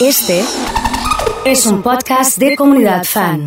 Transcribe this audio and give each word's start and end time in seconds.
Este 0.00 0.44
es 1.44 1.66
un 1.66 1.82
podcast 1.82 2.38
de 2.38 2.56
comunidad 2.56 3.04
fan. 3.04 3.46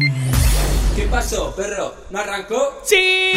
¿Qué 0.95 1.03
pasó, 1.03 1.53
perro? 1.55 1.93
¿No 2.09 2.19
arrancó? 2.19 2.81
¡Sí! 2.83 3.31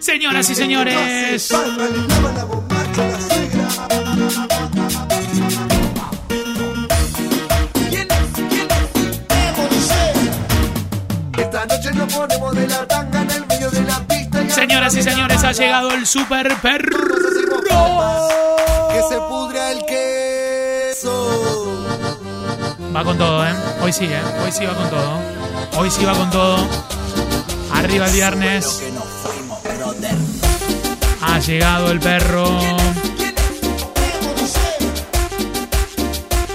Señoras 0.00 0.50
y 0.50 0.54
señores, 0.54 1.50
Esta 11.38 11.66
noche 11.66 11.92
nos 11.92 12.12
ponemos 12.12 12.54
de 12.54 12.68
la 12.68 12.86
tanga 12.86 13.22
en 13.22 13.30
el 13.30 13.46
medio 13.46 13.70
de 13.70 13.80
la 13.82 13.98
pista. 14.06 14.42
y 14.42 14.50
señoras 14.50 14.94
y 14.96 15.02
señores, 15.02 15.44
ha 15.44 15.52
llegado 15.52 15.92
el 15.92 16.06
super 16.06 16.54
perro. 16.60 16.98
Que 18.90 19.02
se 19.08 19.16
pudra 19.28 19.72
el 19.72 19.84
Va 22.94 23.04
con 23.04 23.16
todo, 23.16 23.46
¿eh? 23.46 23.52
Hoy 23.82 23.92
sí, 23.92 24.06
¿eh? 24.06 24.20
Hoy 24.44 24.50
sí 24.50 24.64
va 24.66 24.74
con 24.74 24.90
todo. 24.90 25.20
Hoy 25.76 25.90
sí 25.90 26.04
va 26.04 26.12
con 26.12 26.28
todo. 26.30 26.66
Arriba 27.72 28.06
el 28.06 28.12
viernes. 28.12 28.82
Ha 31.22 31.38
llegado 31.38 31.92
el 31.92 32.00
perro. 32.00 32.58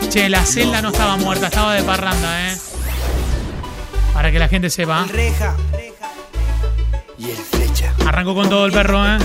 Che, 0.10 0.30
la 0.30 0.46
celda 0.46 0.82
no 0.82 0.90
estaba 0.90 1.16
muerta, 1.16 1.48
estaba 1.48 1.74
de 1.76 1.84
parranda, 1.84 2.52
¿eh? 2.52 2.58
Para 4.14 4.32
que 4.32 4.40
la 4.40 4.50
gente 4.50 4.70
sepa. 4.70 5.06
Reja. 5.06 5.56
Y 7.18 7.30
el 7.30 7.38
flecha. 7.38 7.94
Arrancó 8.06 8.36
con 8.36 8.50
todo 8.50 8.66
el 8.66 8.74
perro, 8.74 9.06
¿eh? 9.06 9.20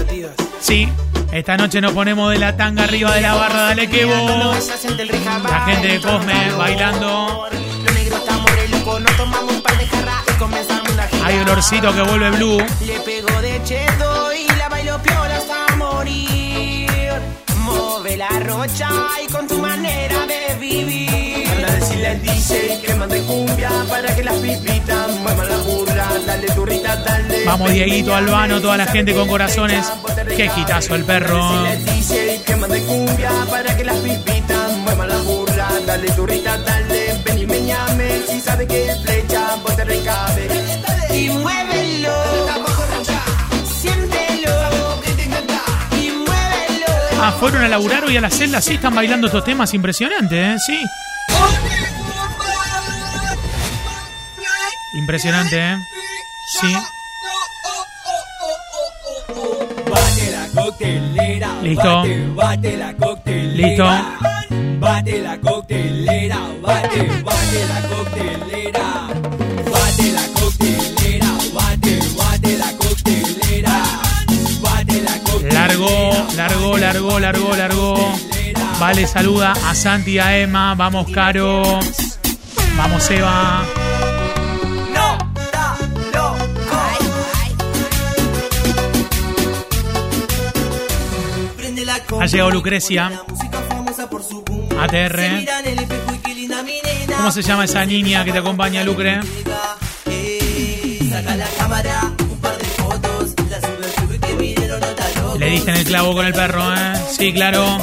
Sí. 0.61 0.89
Esta 1.31 1.59
noche 1.59 1.81
nos 1.81 1.93
ponemos 1.93 2.33
de 2.33 2.39
la 2.39 2.57
tanga 2.57 2.85
arriba 2.85 3.15
de 3.15 3.21
la 3.21 3.35
barra, 3.35 3.63
dale 3.65 3.89
que 3.89 4.05
vos. 4.07 4.71
La 5.45 5.61
gente 5.67 5.89
de 5.89 6.01
Cosme 6.01 6.53
bailando. 6.57 7.47
Hay 11.25 11.39
olorcito 11.41 11.95
que 11.95 12.03
vuelve 12.03 12.31
blue. 12.31 12.59
Le 12.87 13.01
pegó 13.01 13.41
de 13.43 13.63
cheto 13.63 14.33
y 14.33 14.47
la 14.57 14.71
bailó 14.71 15.03
piola 15.03 15.37
hasta 15.37 15.77
morir. 15.77 16.89
Move 17.59 18.17
la 18.17 18.31
rocha 18.41 18.89
y 19.23 19.31
con 19.31 19.47
tu 19.47 19.59
manera 19.59 20.27
de 20.27 20.55
vivir. 20.59 21.28
Anda 21.69 21.77
a 21.77 21.81
decirle 21.81 22.09
al 22.09 22.23
DJ 22.23 22.83
que 22.85 22.95
mande 22.95 23.21
cumbia 23.23 23.71
para 23.89 24.15
que 24.15 24.25
las 24.25 24.35
pipitas 24.37 25.11
muevan 25.21 25.49
la 25.49 25.57
burra. 25.59 26.09
Dale 26.27 26.47
turrita, 26.49 26.97
dale. 26.97 27.45
Vamos, 27.45 27.73
Dieguito, 27.73 28.15
Albano, 28.15 28.61
toda 28.61 28.77
la 28.77 28.87
gente 28.87 29.15
con 29.15 29.29
corazones. 29.29 29.87
Qué 30.37 30.49
quitazo 30.49 30.95
el 30.95 31.05
perro. 31.05 31.65
Que 32.47 32.57
mande 32.57 32.83
cumbia 32.83 33.31
para 33.51 33.77
que 33.77 33.85
las 33.85 33.97
pipitas 33.97 34.73
muevan 34.79 35.09
la 35.09 35.19
burra. 35.19 35.69
Dale 35.87 36.11
turrita, 36.13 36.59
dale. 36.59 37.23
Ven 37.25 37.39
y 37.39 37.47
me 37.47 37.67
llame 37.67 38.23
si 38.29 38.41
sabe 38.41 38.67
que 38.67 38.91
es 38.91 39.03
flecha, 39.03 39.57
vos 39.63 39.77
te 39.77 39.85
recabe. 39.85 40.49
Y 41.15 41.29
muévelo. 41.31 42.49
Ah, 47.21 47.33
fueron 47.33 47.63
a 47.63 47.69
laburar 47.69 48.05
hoy 48.05 48.17
a 48.17 48.21
la 48.21 48.31
celda, 48.31 48.61
sí, 48.61 48.75
están 48.75 48.95
bailando 48.95 49.27
estos 49.27 49.45
temas 49.45 49.75
impresionantes, 49.75 50.39
¿eh? 50.39 50.57
Sí. 50.65 50.85
Impresionante, 55.09 55.57
¿eh? 55.57 55.77
Sí. 56.61 56.77
Bate 59.91 60.31
la 60.31 60.63
coctelera. 60.63 61.63
Listo. 61.63 61.97
Bate, 61.97 62.27
bate 62.35 62.77
la 62.77 62.93
coctelera. 62.93 63.69
Listo. 63.69 63.85
Bate 64.81 65.23
la 65.23 65.39
coctelera. 65.39 66.39
Bate, 66.61 67.23
bate 67.25 67.69
la 67.69 67.89
coctelera. 67.89 69.09
Bate 69.73 70.13
la 70.13 70.27
coctelera. 70.35 71.31
Bate, 71.55 71.99
bate 72.15 72.59
la 72.59 72.73
coctelera. 72.77 73.83
Bate 74.61 75.01
la 75.01 75.19
coctelera. 75.21 75.55
Largo, 75.55 76.27
largo, 76.37 76.77
largo, 76.77 77.19
largo, 77.19 77.57
largo. 77.57 78.15
Vale, 78.79 79.07
saluda 79.07 79.53
a 79.53 79.75
Santi 79.75 80.11
y 80.11 80.19
a 80.19 80.37
Emma. 80.37 80.75
Vamos, 80.75 81.11
Caro. 81.11 81.81
Vamos, 82.77 83.11
Eva. 83.11 83.65
Qué 96.25 96.35
linda 96.35 96.63
mi 96.63 96.81
nena. 96.83 97.17
¿Cómo 97.17 97.31
se 97.31 97.43
llama 97.43 97.65
esa 97.65 97.85
niña 97.85 98.25
que 98.25 98.33
te 98.33 98.39
acompaña, 98.39 98.85
Lucre? 98.85 99.21
Eh. 100.07 100.99
Le 105.39 105.47
diste 105.51 105.71
en 105.71 105.77
el 105.77 105.85
clavo 105.85 106.15
con 106.15 106.27
el 106.27 106.33
perro, 106.33 106.75
¿eh? 106.75 106.93
Sí, 107.11 107.33
claro. 107.33 107.79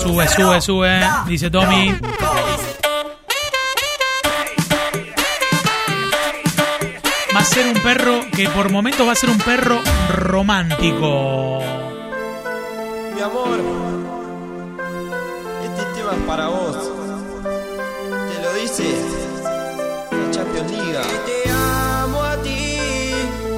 Sube, 0.00 0.28
sube, 0.28 0.60
sube. 0.60 1.00
Dice 1.26 1.50
Tommy. 1.50 1.92
Va 7.34 7.40
a 7.40 7.44
ser 7.44 7.64
un 7.64 7.74
perro 7.74 8.24
que 8.34 8.48
por 8.48 8.70
momentos 8.70 9.06
va 9.06 9.12
a 9.12 9.14
ser 9.14 9.30
un 9.30 9.38
perro 9.38 9.80
romántico. 10.16 11.60
Mi 13.14 13.20
amor, 13.20 13.60
este 15.62 15.82
tema 15.94 16.10
es 16.12 16.22
para 16.26 16.48
vos. 16.48 16.76
Te 18.34 18.42
lo 18.42 18.52
dice 18.54 18.82
la 20.10 20.30
Champions 20.32 20.72
League. 20.72 20.92
Que 20.92 21.32
te 21.32 21.50
amo 21.50 22.20
a 22.20 22.36
ti, 22.42 22.78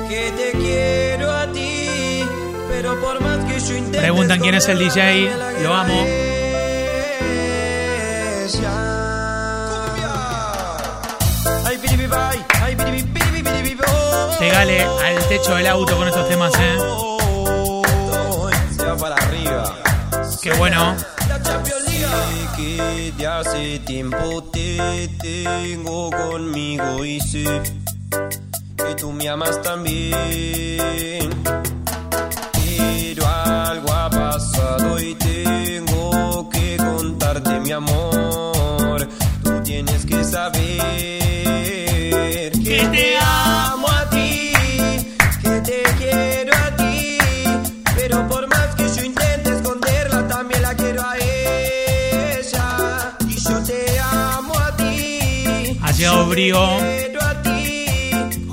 que 0.07 0.33
te 0.37 0.59
quiero 0.59 1.31
a 1.33 1.51
ti, 1.51 2.23
pero 2.69 3.01
por 3.01 3.23
más 3.23 3.39
que 3.47 3.59
yo 3.59 3.77
intente. 3.77 4.01
Preguntan 4.01 4.41
quién 4.41 4.55
es 4.55 4.69
el 4.69 4.79
DJ. 4.79 5.31
Lo 5.63 5.75
amo. 5.75 6.32
Pegale 14.43 14.83
al 14.83 15.29
techo 15.29 15.55
del 15.55 15.69
auto 15.69 15.97
con 15.97 16.09
estos 16.09 16.29
temas, 16.29 16.53
¿eh? 16.59 16.77
Se 18.77 18.85
va 18.85 18.97
para 18.97 19.15
arriba. 19.15 19.73
Qué 20.43 20.53
bueno. 20.55 20.97
Que 22.57 23.13
de 23.17 23.25
hace 23.25 23.79
tiempo 23.87 24.43
te 24.53 25.09
tengo 25.21 26.11
conmigo 26.11 27.05
y 27.05 27.21
sé 27.21 27.45
que 28.77 28.95
tú 28.97 29.13
me 29.13 29.29
amas 29.29 29.63
también. 29.63 31.31
Pero 32.53 33.25
algo 33.25 33.93
ha 33.93 34.11
pasado 34.11 34.99
y 34.99 35.15
tengo 35.15 36.51
que 36.51 36.79
contarte 36.79 37.61
mi 37.61 37.71
amor. 37.71 38.42
Brío. 56.33 56.79
Quiero 56.79 57.21
a 57.21 57.43
ti. 57.43 57.87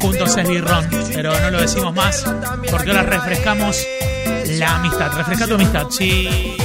Juntos 0.01 0.35
es 0.35 0.49
birrón. 0.49 0.85
Pero 1.13 1.39
no 1.39 1.49
lo 1.49 1.61
decimos 1.61 1.95
más. 1.95 2.25
Porque 2.69 2.89
ahora 2.89 3.03
refrescamos 3.03 3.87
la 4.57 4.75
amistad. 4.75 5.13
Refresca 5.15 5.47
tu 5.47 5.55
amistad, 5.55 5.87
sí. 5.89 6.57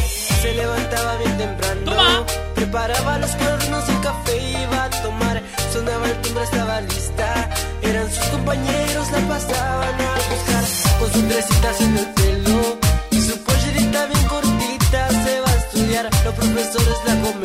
Se 0.43 0.53
levantaba 0.55 1.17
bien 1.19 1.39
temprano. 1.39 1.81
Toma. 1.85 2.27
Preparaba 2.57 3.19
los 3.19 3.31
cuadernos 3.31 3.85
y 3.91 3.93
café 4.03 4.61
iba 4.61 4.85
a 4.87 4.91
tomar. 4.91 5.41
Sonaba 5.73 6.05
el 6.05 6.21
timbre, 6.23 6.43
estaba 6.43 6.81
lista. 6.81 7.51
Eran 7.83 8.11
sus 8.11 8.25
compañeros, 8.25 9.13
la 9.13 9.19
pasaban 9.29 10.01
a 10.01 10.15
buscar. 10.31 10.65
Con 10.99 11.13
sus 11.13 11.29
tresitas 11.29 11.81
en 11.81 11.97
el 11.97 12.07
pelo 12.15 12.79
y 13.13 13.21
su 13.21 13.39
pollerita 13.39 14.07
bien 14.07 14.27
cortita. 14.27 15.09
Se 15.11 15.41
va 15.41 15.49
a 15.49 15.57
estudiar, 15.59 16.11
los 16.25 16.35
profesores 16.35 16.99
la 17.07 17.15
comentan. 17.21 17.44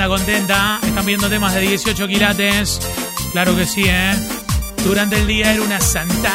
Banda 0.00 0.16
contenta. 0.16 0.80
Están 0.82 1.04
viendo 1.04 1.28
temas 1.28 1.54
de 1.54 1.60
18 1.60 2.08
quilates. 2.08 2.80
Claro 3.32 3.54
que 3.54 3.66
sí, 3.66 3.84
¿eh? 3.86 4.12
Durante 4.84 5.16
el 5.16 5.26
día 5.26 5.52
era 5.52 5.62
una 5.62 5.80
santa. 5.80 6.32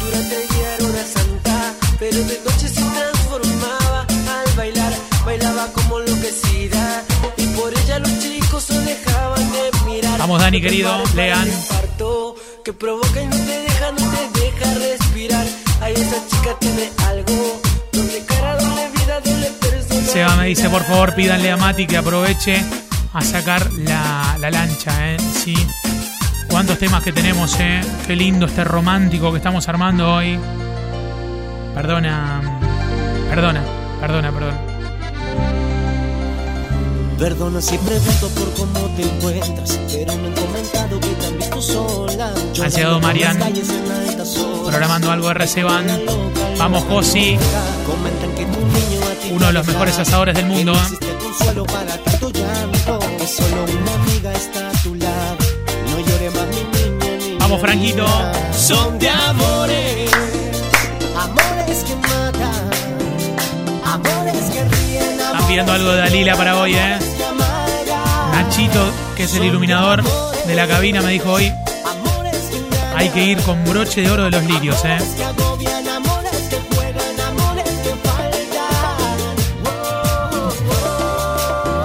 Durante 0.00 0.42
el 0.42 0.48
día 0.48 0.74
era 0.76 0.84
una 0.84 1.04
santa, 1.04 1.74
pero 1.98 2.16
de 2.16 2.40
noche 2.44 2.68
se 2.68 2.82
transformaba 2.82 4.00
al 4.00 4.56
bailar, 4.56 4.92
bailaba 5.24 5.66
como 5.72 6.00
enloquecida 6.00 7.02
y 7.36 7.46
por 7.56 7.72
ella 7.72 7.98
los 8.00 8.18
chicos 8.18 8.64
se 8.64 8.78
dejaban 8.80 9.52
de 9.52 9.70
mirar. 9.86 10.18
Vamos, 10.18 10.40
Dani, 10.40 10.60
querido, 10.60 11.04
lean. 11.14 11.48
que 12.64 12.72
provoca 12.72 13.22
y 13.22 13.26
no 13.26 13.36
te 13.36 13.60
deja, 13.60 13.92
no 13.92 14.10
te 14.10 14.40
deja 14.40 14.74
respirar. 14.74 15.46
Ay, 15.80 15.94
esa 15.94 16.16
chica 16.28 16.56
tiene 16.58 16.90
algo, 17.06 17.60
doble 17.92 18.24
cara, 18.26 18.63
Seba 20.14 20.36
me 20.36 20.46
dice, 20.46 20.70
por 20.70 20.84
favor, 20.84 21.12
pídanle 21.16 21.50
a 21.50 21.56
Mati 21.56 21.88
que 21.88 21.96
aproveche 21.96 22.62
a 23.12 23.20
sacar 23.20 23.68
la, 23.72 24.36
la 24.38 24.48
lancha, 24.48 25.10
¿eh? 25.10 25.16
Sí. 25.18 25.56
¿Cuántos 26.48 26.78
temas 26.78 27.02
que 27.02 27.12
tenemos, 27.12 27.58
eh? 27.58 27.80
Qué 28.06 28.14
lindo 28.14 28.46
este 28.46 28.62
romántico 28.62 29.32
que 29.32 29.38
estamos 29.38 29.68
armando 29.68 30.14
hoy. 30.14 30.38
Perdona, 31.74 32.40
perdona, 33.28 33.64
perdona, 34.00 34.30
perdona. 34.30 34.58
Perdona 37.18 37.60
si 37.60 37.76
pregunto 37.78 38.28
por 38.28 38.54
cómo 38.54 38.86
te 38.94 39.02
encuentras, 39.02 39.80
pero 39.92 40.16
me 40.18 40.28
han 40.28 40.34
comentado 40.34 41.00
que 41.00 41.08
te 41.08 41.26
han 41.26 41.36
visto 41.38 41.60
sola. 41.60 42.32
Ha 42.62 42.68
llegado 42.68 43.00
Marian, 43.00 43.40
programando 44.64 45.10
algo 45.10 45.26
de 45.26 45.34
Receban. 45.34 45.86
Vamos, 46.56 46.84
Josi. 46.84 47.36
Comentan 47.84 48.30
que 48.36 48.44
tu 48.44 48.60
niño 48.60 49.03
Uno 49.30 49.46
de 49.46 49.52
los 49.52 49.66
mejores 49.66 49.98
asadores 49.98 50.34
del 50.34 50.46
mundo. 50.46 50.72
Niña, 50.72 50.94
Vamos, 57.38 57.60
Franquito. 57.60 58.06
Son 58.52 58.98
de 58.98 59.08
amores, 59.10 60.10
amores 61.16 61.84
que 61.84 61.96
matan, 61.96 62.70
amores 63.84 64.44
que 64.50 64.64
ríen, 64.64 65.20
Están 65.20 65.46
pidiendo 65.46 65.72
algo 65.72 65.90
de 65.90 65.98
Dalila 65.98 66.36
para 66.36 66.58
hoy, 66.58 66.74
¿eh? 66.74 66.98
Nachito, 68.32 68.82
que 69.16 69.24
es 69.24 69.34
el 69.34 69.44
iluminador 69.44 70.02
de 70.46 70.54
la 70.54 70.66
cabina, 70.66 71.02
me 71.02 71.12
dijo 71.12 71.30
hoy, 71.32 71.52
hay 72.96 73.08
que 73.10 73.24
ir 73.24 73.40
con 73.42 73.62
broche 73.64 74.00
de 74.02 74.10
oro 74.10 74.24
de 74.24 74.30
los 74.30 74.44
lirios, 74.44 74.84
¿eh? 74.84 74.98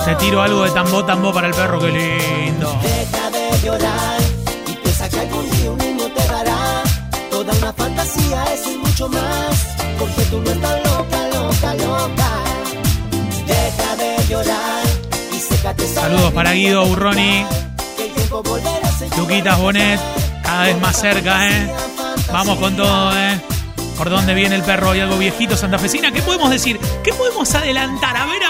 Te 0.09 0.15
tiro 0.15 0.41
algo 0.41 0.63
de 0.63 0.71
tambo 0.71 1.05
tambo 1.05 1.31
para 1.31 1.49
el 1.49 1.53
perro, 1.53 1.79
qué 1.79 1.91
lindo. 1.91 2.75
Deja 2.81 3.29
de 3.29 3.61
llorar 3.63 4.19
y 4.67 4.71
piensa 4.77 5.07
que 5.07 5.19
algún 5.19 5.51
día 5.51 5.69
un 5.69 5.77
niño 5.77 6.05
te 6.07 6.27
dará 6.27 6.81
toda 7.29 7.53
una 7.53 7.71
fantasía, 7.71 8.43
eso 8.51 8.71
y 8.71 8.77
mucho 8.77 9.07
más. 9.07 9.75
Porque 9.99 10.23
tú 10.23 10.41
no 10.41 10.49
estás 10.49 10.83
loca, 10.83 11.27
loca, 11.27 11.73
loca. 11.75 12.29
Deja 13.45 13.95
de 13.97 14.27
llorar 14.27 14.83
y 15.31 15.39
sécate 15.39 15.87
Saludos 15.87 16.33
para 16.33 16.53
Guido 16.53 16.87
Burroni. 16.87 17.45
a 17.45 19.15
Luquitas 19.15 19.59
Bonet, 19.59 19.99
cada 20.41 20.63
vez 20.63 20.81
más 20.81 20.99
cerca, 20.99 21.49
¿eh? 21.49 21.71
Vamos 22.33 22.57
con 22.57 22.75
todo, 22.75 23.15
¿eh? 23.15 23.39
¿Por 23.95 24.09
dónde 24.09 24.33
viene 24.33 24.55
el 24.55 24.63
perro? 24.63 24.95
Y 24.95 25.01
algo 25.01 25.17
viejito 25.17 25.55
santafesina. 25.55 26.11
¿Qué 26.11 26.23
podemos 26.23 26.49
decir? 26.49 26.79
¿Qué 27.03 27.13
podemos 27.13 27.53
adelantar? 27.53 28.17
A 28.17 28.25
ver, 28.25 28.41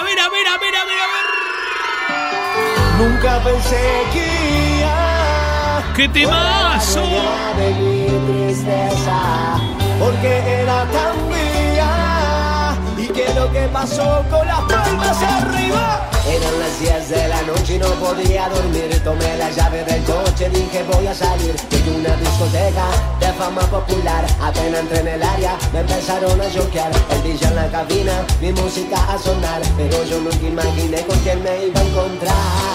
Nunca 3.00 3.40
pensé 3.46 4.04
que 4.12 4.82
iba 4.82 5.82
¡Qué 5.96 6.10
temazo! 6.10 7.00
a 7.02 7.54
vivir 7.58 8.12
tristeza, 8.28 9.58
porque 9.98 10.62
era 10.62 10.86
tan 10.92 11.16
mía 11.30 12.76
y 12.98 13.08
que 13.08 13.34
lo 13.34 13.50
que 13.54 13.70
pasó 13.72 14.22
con 14.30 14.46
las 14.46 14.60
palmas 14.64 15.18
arriba. 15.24 16.10
Eran 16.28 16.60
las 16.60 16.80
10 16.80 17.10
de 17.10 17.28
la 17.30 17.42
noche 17.44 17.76
y 17.76 17.80
no 17.80 17.88
podía 18.06 18.50
dormir. 18.50 19.02
Tomé 19.02 19.38
la 19.38 19.50
llave 19.50 19.86
del 19.86 20.04
coche, 20.04 20.50
dije 20.50 20.84
voy 20.92 21.08
a 21.08 21.16
salir. 21.16 21.56
A 21.56 21.92
una 21.92 22.16
discoteca 22.18 22.86
de 23.20 23.34
fama 23.34 23.62
popular. 23.62 24.26
Apenas 24.42 24.82
entré 24.82 25.00
en 25.00 25.08
el 25.08 25.24
área, 25.24 25.58
me 25.74 25.80
empezaron 25.80 26.40
a 26.40 26.52
choquear. 26.52 26.92
El 27.12 27.24
DJ 27.24 27.48
en 27.48 27.56
la 27.56 27.68
cabina, 27.72 28.14
mi 28.42 28.52
música 28.52 28.98
a 29.12 29.18
sonar. 29.18 29.62
Pero 29.78 30.04
yo 30.04 30.20
nunca 30.20 30.46
imaginé 30.46 31.02
con 31.04 31.18
quién 31.20 31.42
me 31.42 31.66
iba 31.68 31.80
a 31.80 31.84
encontrar. 31.84 32.69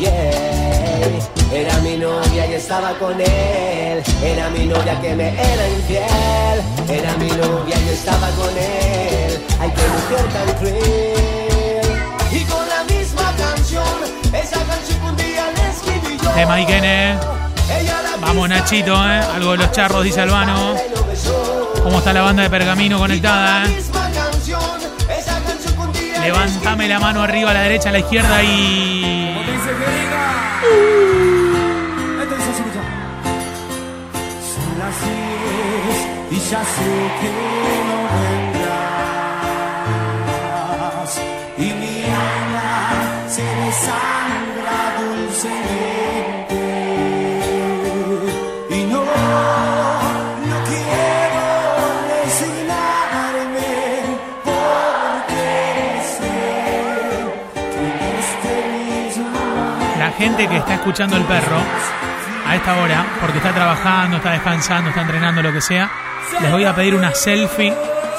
Yeah. 0.00 0.46
Era 1.52 1.78
mi 1.78 1.96
novia 1.96 2.46
y 2.46 2.54
estaba 2.54 2.92
con 2.98 3.20
él. 3.20 4.02
Era 4.22 4.50
mi 4.50 4.66
novia 4.66 5.00
que 5.00 5.14
me 5.14 5.28
era 5.28 5.68
infiel. 5.68 6.58
Era 6.88 7.16
mi 7.16 7.28
novia 7.28 7.76
y 7.78 7.88
estaba 7.90 8.28
con 8.30 8.50
él. 8.50 9.46
Ay, 9.60 9.72
qué 9.74 9.82
mujer 9.88 10.32
tan 10.32 10.54
cruel. 10.58 11.86
Y 12.32 12.44
con 12.44 12.68
la 12.68 12.84
misma 12.84 13.32
canción, 13.36 13.84
esa 14.32 14.60
canción 14.64 15.00
que 15.00 15.06
un 15.06 15.16
día 15.16 15.46
le 15.56 15.70
escribí 15.70 16.18
yo. 16.22 16.30
Tema 16.30 16.58
la 16.58 18.16
Vamos, 18.20 18.48
Nachito, 18.48 18.94
¿eh? 18.94 19.20
Algo 19.34 19.52
de 19.52 19.58
los 19.58 19.72
charros, 19.72 20.04
dice 20.04 20.20
Albano. 20.20 20.74
¿Cómo 21.82 21.98
está 21.98 22.12
la 22.12 22.22
banda 22.22 22.42
de 22.42 22.50
Pergamino 22.50 22.98
conectada, 22.98 23.64
eh? 23.64 23.95
Levántame 26.26 26.88
la 26.88 26.98
mano 26.98 27.22
arriba, 27.22 27.52
a 27.52 27.54
la 27.54 27.62
derecha, 27.62 27.90
a 27.90 27.92
la 27.92 28.00
izquierda 28.00 28.42
y... 28.42 29.32
No 37.86 38.25
gente 60.26 60.48
que 60.48 60.56
está 60.56 60.74
escuchando 60.74 61.16
el 61.16 61.22
perro 61.22 61.56
a 62.48 62.56
esta 62.56 62.78
hora, 62.78 63.06
porque 63.20 63.38
está 63.38 63.52
trabajando, 63.52 64.16
está 64.16 64.32
descansando, 64.32 64.90
está 64.90 65.02
entrenando, 65.02 65.40
lo 65.40 65.52
que 65.52 65.60
sea, 65.60 65.88
les 66.40 66.50
voy 66.50 66.64
a 66.64 66.74
pedir 66.74 66.96
una 66.96 67.14
selfie 67.14 67.72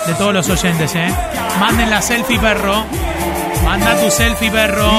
de 0.05 0.13
todos 0.13 0.33
los 0.33 0.47
oyentes, 0.47 0.95
¿eh? 0.95 1.13
Manden 1.59 1.89
la 1.89 2.01
selfie, 2.01 2.39
perro. 2.39 2.85
Manda 3.65 3.99
tu 3.99 4.09
selfie, 4.09 4.49
perro. 4.49 4.89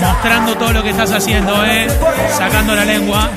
Mostrando 0.00 0.56
todo 0.56 0.72
lo 0.72 0.82
que 0.82 0.90
estás 0.90 1.12
haciendo, 1.12 1.64
¿eh? 1.64 1.86
Sacando 2.36 2.74
la 2.74 2.84
lengua. 2.84 3.30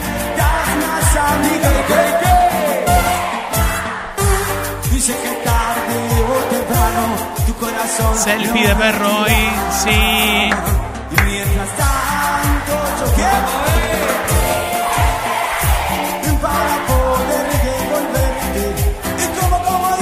Selfie 8.15 8.67
de 8.67 8.75
perro 8.75 9.17
hoy, 9.19 9.49
sí. 9.83 10.49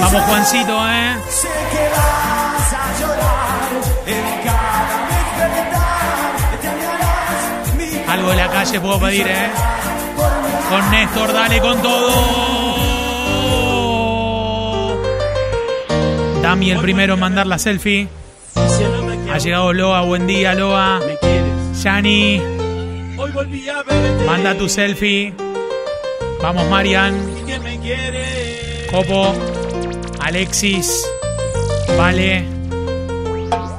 Vamos, 0.00 0.22
Juancito, 0.22 0.88
¿eh? 0.88 1.16
sé 1.28 1.48
que 1.48 1.88
vas 1.90 2.72
a 2.72 3.00
llorar 3.00 3.68
en 4.06 4.24
cada 4.44 5.06
despertar 5.10 6.00
extrañarás 6.54 7.74
mi 7.76 8.10
Algo 8.10 8.30
de 8.30 8.36
la 8.36 8.48
calle 8.48 8.80
puedo 8.80 9.00
pedir, 9.00 9.28
¿eh? 9.28 9.50
Con 10.70 10.90
Néstor, 10.90 11.32
dale 11.32 11.60
con 11.60 11.82
todo. 11.82 12.79
Dami 16.50 16.72
el 16.72 16.80
primero 16.80 17.14
en 17.14 17.20
mandar 17.20 17.46
la 17.46 17.60
selfie. 17.60 18.08
Ha 19.32 19.38
llegado 19.38 19.72
Loa, 19.72 20.00
buen 20.00 20.26
día, 20.26 20.52
Loa. 20.52 21.00
Yani, 21.80 22.42
manda 24.26 24.58
tu 24.58 24.68
selfie. 24.68 25.32
Vamos, 26.42 26.68
Marian. 26.68 27.14
Copo, 28.90 29.32
Alexis, 30.18 31.06
Vale, 31.96 32.44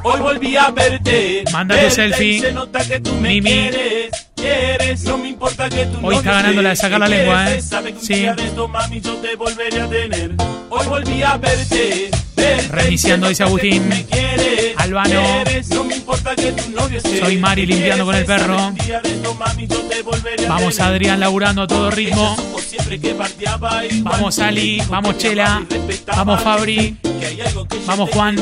Hoy 0.04 0.22
volví 0.22 0.56
a 0.56 0.72
verte. 0.72 1.44
Manda 1.52 1.78
tu 1.78 1.90
selfie. 1.92 2.38
y 2.38 2.40
Se 2.40 2.54
nota 2.54 2.80
que 2.88 3.02
tú 3.02 3.14
me 3.16 3.32
Mimi. 3.34 3.50
quieres. 3.50 4.31
Quieres, 4.42 5.04
no 5.04 5.18
me 5.20 5.30
importa 5.30 5.70
que 5.70 5.86
tú 5.86 6.00
Hoy 6.02 6.16
está 6.16 6.32
ganando 6.34 6.62
la 6.64 6.70
de 6.70 6.76
sacar 6.76 7.00
la 7.00 7.08
lengua, 7.08 7.52
¿eh? 7.52 7.62
Sí. 8.02 8.26
Hoy 10.70 10.88
volví 10.88 11.22
a 11.22 11.38
verte. 11.38 12.10
Reiniciando, 12.70 13.30
dice 13.30 13.44
Agustín. 13.44 13.88
Albano. 14.78 15.22
Soy 17.20 17.38
Mari 17.38 17.66
limpiando 17.68 18.06
con 18.06 18.16
el 18.16 18.26
perro. 18.26 18.74
vamos. 20.48 20.80
Adrián 20.80 21.20
laburando 21.20 21.62
a 21.62 21.68
todo 21.68 21.92
ritmo. 21.92 22.36
Vamos, 24.04 24.40
Ali, 24.40 24.82
vamos, 24.90 25.18
Chela, 25.18 25.64
vamos, 26.08 26.42
Fabri, 26.42 26.98
vamos, 27.86 28.10
Juan. 28.10 28.38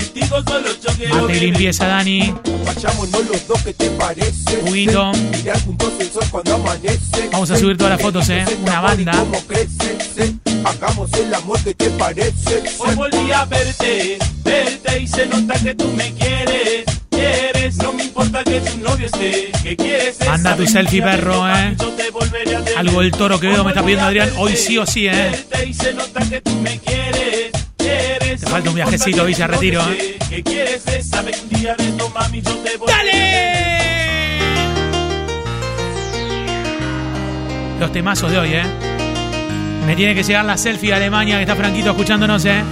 Contigo 0.00 0.42
solo 0.46 0.68
yo 0.82 0.92
quiero 0.96 1.14
Mate 1.14 1.24
y 1.24 1.26
vivir. 1.34 1.42
limpieza, 1.42 1.86
Dani. 1.86 2.34
Vayámonos 2.66 3.26
los 3.28 3.46
dos, 3.46 3.62
¿qué 3.62 3.74
te 3.74 3.90
parece? 3.90 4.58
Huguito. 4.66 5.12
Mirar 5.12 5.60
juntos 5.64 5.92
el 6.00 6.10
sol 6.10 6.24
cuando 6.30 6.54
amanece. 6.54 7.28
Vamos 7.32 7.50
a 7.50 7.56
subir 7.58 7.76
todas 7.76 7.92
las 7.92 8.02
fotos, 8.02 8.28
¿eh? 8.30 8.44
Una 8.62 8.78
amor, 8.78 9.00
¿y 9.00 9.04
banda. 9.04 9.12
cómo 9.20 9.40
crece? 9.46 9.98
Sí. 10.16 10.38
Hagamos 10.64 11.12
el 11.14 11.34
amor, 11.34 11.58
¿qué 11.64 11.74
te 11.74 11.90
parece? 11.90 12.62
Hoy 12.78 12.94
volví 12.94 13.32
a 13.32 13.44
verte, 13.46 14.18
verte 14.44 15.00
y 15.00 15.06
se 15.06 15.26
nota 15.26 15.54
que 15.54 15.74
tú 15.74 15.86
me 15.96 16.12
quieres. 16.14 16.84
Quieres, 17.10 17.76
no 17.76 17.92
me 17.92 18.04
importa 18.04 18.42
que 18.44 18.60
tu 18.60 18.78
novio 18.78 19.06
esté. 19.06 19.52
Que 19.62 19.76
quieres 19.76 20.20
Anda 20.22 20.56
tu 20.56 20.66
selfie, 20.66 21.02
perro, 21.02 21.46
eh. 21.48 21.76
Algo 22.76 23.00
del 23.00 23.10
toro 23.12 23.38
Quevedo 23.38 23.62
me 23.64 23.70
está 23.70 23.82
pidiendo 23.82 24.06
Adrián. 24.06 24.30
Hoy 24.38 24.56
sí 24.56 24.78
o 24.78 24.86
sí, 24.86 25.06
eh. 25.06 25.12
Verte 25.12 25.66
y 25.68 25.74
se 25.74 25.92
nota 25.94 26.20
que 26.28 26.40
tú 26.40 26.54
me 26.56 26.78
quieres. 26.78 27.50
Falta 28.60 28.70
un 28.72 28.76
viajecito, 28.76 29.24
Villa 29.24 29.46
Retiro, 29.46 29.80
esté. 29.80 30.18
Que 30.28 30.42
quieres 30.42 30.86
esa 30.86 31.22
mentira 31.22 31.74
de 31.76 31.92
tu 31.92 32.10
mami, 32.10 32.42
yo 32.42 32.54
te 32.58 32.76
volveré 32.76 32.94
¡Dale! 32.94 33.40
Los 37.80 37.90
temazos 37.90 38.30
de 38.30 38.38
hoy, 38.38 38.52
¿eh? 38.52 38.62
Me 39.86 39.96
tiene 39.96 40.14
que 40.14 40.22
llegar 40.22 40.44
la 40.44 40.58
selfie 40.58 40.90
de 40.90 40.96
Alemania 40.96 41.36
que 41.36 41.44
está 41.44 41.56
Franquito 41.56 41.92
escuchándonos, 41.92 42.44
¿eh? 42.44 42.62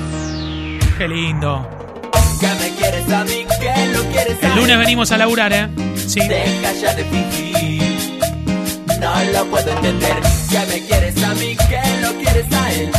Qué 0.99 1.09
lindo. 1.09 1.67
El 4.43 4.57
lunes 4.57 4.79
venimos 4.79 5.11
a 5.11 5.17
laburar, 5.17 5.55
¿eh? 5.55 5.69
Sí. 6.07 6.21
No 9.01 9.25
lo 9.33 9.47
puedo 9.47 9.73
entender. 9.73 10.17
Que 10.51 10.59
me 10.67 10.87
quieres 10.87 11.25
a 11.25 11.35
mí, 11.35 11.57
que 11.57 11.81
lo 12.03 12.13
quieres 12.19 12.53
a 12.53 12.73
él. 12.75 12.91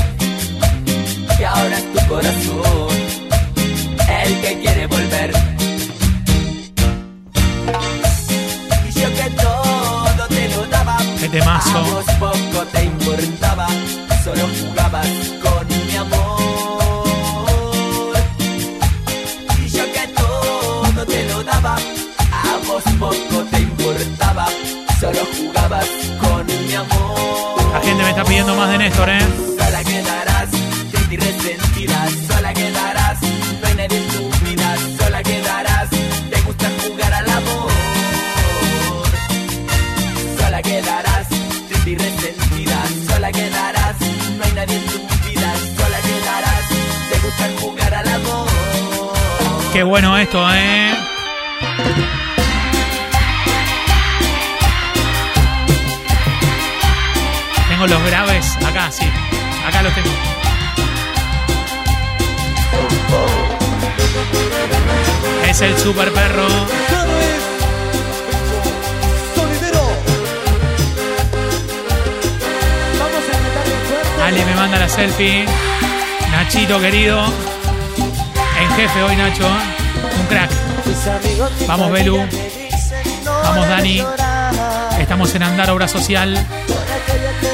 Que 1.40 1.46
ahora 1.46 1.78
es 1.78 1.94
tu 1.94 2.08
corazón 2.10 2.90
el 4.24 4.42
que 4.42 4.60
quiere 4.60 4.88
volver. 4.88 5.32
Y 8.90 8.92
yo 9.00 9.08
que 9.16 9.30
todo 9.42 10.28
te 10.28 10.50
lo 10.50 10.66
daba. 10.68 10.98
A 10.98 11.82
vos 11.82 12.06
poco 12.20 12.66
te 12.74 12.84
importaba. 12.84 13.68
Solo 14.26 14.50
jugabas 14.60 15.08
con 15.42 15.68
mi 15.88 15.96
amor. 15.96 17.08
Y 19.64 19.70
yo 19.70 19.84
que 19.94 20.08
todo 20.08 21.06
te 21.06 21.26
lo 21.30 21.44
daba, 21.46 21.76
a 21.76 22.68
vos 22.68 22.84
poco 23.00 23.44
te 23.50 23.60
importaba, 23.60 24.48
solo 25.00 25.22
jugabas 25.38 25.88
con 26.20 26.46
mi 26.68 26.76
amor. 26.76 27.72
La 27.72 27.80
gente 27.80 28.04
me 28.04 28.10
está 28.10 28.26
pidiendo 28.26 28.56
más 28.56 28.70
de 28.72 28.78
Néstor, 28.78 29.10
¿eh? 29.10 29.22
Sola 29.58 29.84
y 31.12 31.18
resentida, 31.18 32.08
sola 32.28 32.54
quedarás, 32.54 33.18
nadie 33.76 33.98
en 33.98 34.08
tu 34.10 34.46
vida, 34.46 34.76
sola 35.00 35.24
quedarás, 35.24 35.90
te 35.90 36.42
gusta 36.42 36.70
jugar 36.84 37.14
al 37.14 37.30
amor. 37.30 37.72
Sola 40.38 40.62
quedarás, 40.62 41.28
triste 41.68 41.90
y 41.90 41.96
resentida, 41.96 42.84
sola 43.08 43.32
quedarás, 43.32 43.96
no 44.38 44.44
hay 44.44 44.52
nadie 44.54 44.76
en 44.76 44.86
tu 44.86 45.00
vida, 45.28 45.54
sola 45.78 46.00
quedarás, 46.02 46.66
te 47.12 47.20
gusta 47.26 47.50
jugar 47.62 47.94
al 47.96 48.08
amor. 48.08 48.48
Qué 49.74 49.84
bueno 49.84 50.18
esto, 50.18 50.48
¿eh? 50.54 50.94
Tengo 57.68 57.88
los 57.88 58.04
graves 58.04 58.58
acá, 58.58 58.92
sí. 58.92 59.06
Acá 59.66 59.82
los 59.82 59.94
tengo. 59.94 60.39
Es 65.50 65.62
el 65.62 65.76
super 65.80 66.14
perro. 66.14 66.46
Ale 74.24 74.46
me 74.46 74.54
manda 74.54 74.78
la 74.78 74.88
selfie. 74.88 75.46
Nachito 76.32 76.80
querido. 76.80 77.26
En 78.62 78.70
jefe 78.76 79.02
hoy, 79.02 79.16
Nacho. 79.16 79.48
Un 80.20 80.28
crack. 80.28 80.52
Vamos, 81.66 81.92
Belu. 81.94 82.20
Vamos, 83.26 83.68
Dani. 83.68 84.04
Estamos 85.00 85.34
en 85.34 85.42
Andar 85.42 85.72
Obra 85.72 85.88
Social. 85.88 86.38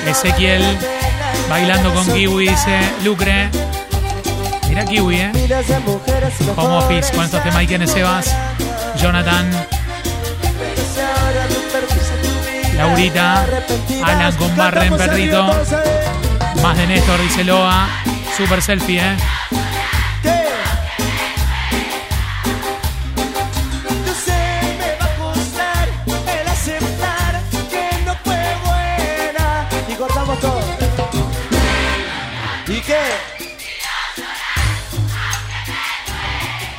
Ezequiel. 0.06 0.78
Bailando 1.50 1.94
con 1.94 2.06
Kiwi, 2.12 2.50
dice 2.50 2.78
Lucre. 3.06 3.50
Mira 4.76 4.88
Kiwi, 4.88 5.16
¿eh? 5.16 5.32
Home 6.58 6.76
Office 6.76 7.14
estos 7.18 7.42
temas. 7.44 7.66
¿Quién 7.66 7.82
es 7.84 7.92
Sebas? 7.92 8.36
Jonathan. 8.98 9.50
Laurita. 12.76 13.46
Alan 14.04 14.36
con 14.36 14.54
Barren, 14.58 14.98
perrito. 14.98 15.48
Más 16.62 16.78
de 16.78 16.88
Néstor, 16.88 17.22
dice 17.22 17.46
Loa. 17.46 17.88
Super 18.36 18.62
selfie, 18.62 19.00
¿eh? 19.00 19.18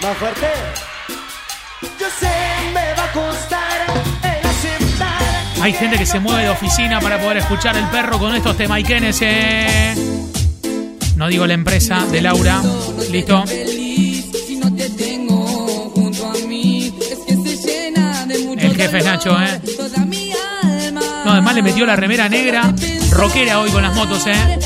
¿Más 0.06 0.16
fuerte? 0.18 0.46
Yo 1.82 2.06
sé, 2.20 2.30
me 2.72 2.94
va 2.96 3.04
a 3.06 3.12
costar 3.12 3.86
el 4.22 4.46
aceptar. 4.46 5.20
Hay 5.60 5.72
gente 5.72 5.98
que 5.98 6.06
se 6.06 6.20
mueve 6.20 6.44
de 6.44 6.50
oficina 6.50 7.00
para 7.00 7.18
poder 7.18 7.38
escuchar 7.38 7.76
el 7.76 7.86
perro 7.86 8.16
con 8.20 8.32
estos 8.36 8.56
temaiquenes, 8.56 9.18
¿eh? 9.22 9.96
No 11.16 11.26
digo 11.26 11.44
la 11.44 11.54
empresa 11.54 12.06
de 12.06 12.20
Laura. 12.20 12.62
¿Listo? 13.10 13.42
El 18.58 18.76
jefe 18.76 18.98
es 18.98 19.04
Nacho, 19.04 19.36
¿eh? 19.42 19.60
No, 21.24 21.32
además 21.32 21.54
le 21.56 21.62
metió 21.62 21.84
la 21.84 21.96
remera 21.96 22.28
negra. 22.28 22.72
Rockera 23.10 23.58
hoy 23.58 23.70
con 23.70 23.82
las 23.82 23.92
motos, 23.96 24.24
¿eh? 24.28 24.58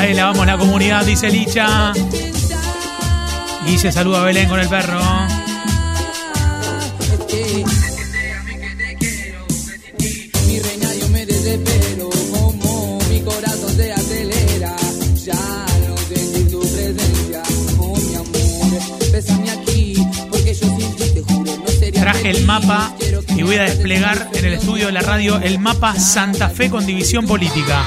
Rafaela, 0.00 0.24
vamos 0.24 0.46
la 0.46 0.56
comunidad, 0.56 1.04
dice 1.04 1.28
Licha. 1.28 1.92
Guille 3.66 3.92
saluda 3.92 4.22
a 4.22 4.24
Belén 4.24 4.48
con 4.48 4.58
el 4.58 4.66
perro. 4.66 4.98
Traje 21.92 22.30
el 22.30 22.46
mapa 22.46 22.94
y 23.36 23.42
voy 23.42 23.56
a 23.56 23.64
desplegar 23.64 24.30
en 24.32 24.44
el 24.46 24.54
estudio 24.54 24.86
de 24.86 24.92
la 24.92 25.02
radio 25.02 25.38
el 25.42 25.58
mapa 25.58 25.94
Santa 26.00 26.48
Fe 26.48 26.70
con 26.70 26.86
división 26.86 27.26
política. 27.26 27.84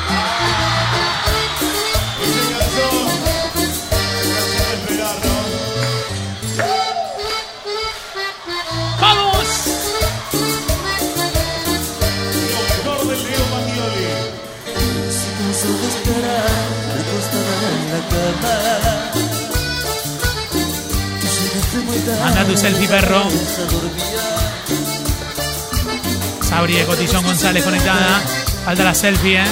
Selfie, 22.58 22.88
perro. 22.88 23.24
Sabri 26.48 26.76
de 26.76 26.86
Cotillón 26.86 27.24
González 27.24 27.64
conectada. 27.64 28.22
Falta 28.66 28.84
la 28.84 28.94
selfie, 28.94 29.42
¿eh? 29.42 29.46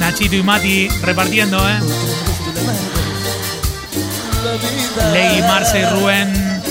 Nachito 0.00 0.36
y 0.36 0.42
Mati 0.42 0.88
repartiendo, 1.02 1.58
¿eh? 1.68 1.80
Ley, 5.12 5.42
Marce 5.42 5.80
y 5.80 5.84
Rubén. 5.84 6.62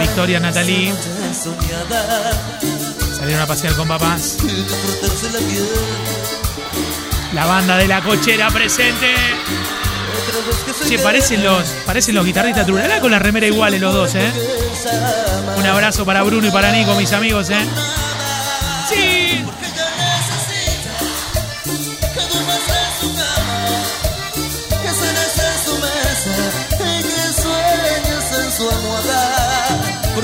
Victoria, 0.00 0.40
Natalie. 0.40 0.94
Salieron 3.18 3.42
a 3.42 3.46
pasear 3.46 3.74
con 3.74 3.88
papás. 3.88 4.36
La 7.34 7.46
banda 7.46 7.76
de 7.76 7.88
la 7.88 8.02
cochera 8.02 8.50
presente. 8.50 9.14
Che, 10.88 10.98
parecen 10.98 11.44
los, 11.44 11.68
parecen 11.84 12.14
los 12.14 12.24
guitarristas 12.24 12.66
Trulala 12.66 13.00
con 13.00 13.10
la 13.10 13.18
remera 13.18 13.46
iguales 13.46 13.80
los 13.80 13.92
dos, 13.92 14.14
¿eh? 14.14 14.32
Un 15.56 15.66
abrazo 15.66 16.04
para 16.04 16.22
Bruno 16.22 16.46
y 16.46 16.50
para 16.50 16.70
Nico, 16.72 16.94
mis 16.94 17.12
amigos, 17.12 17.50
¿eh? 17.50 17.66
Sí. 18.88 19.44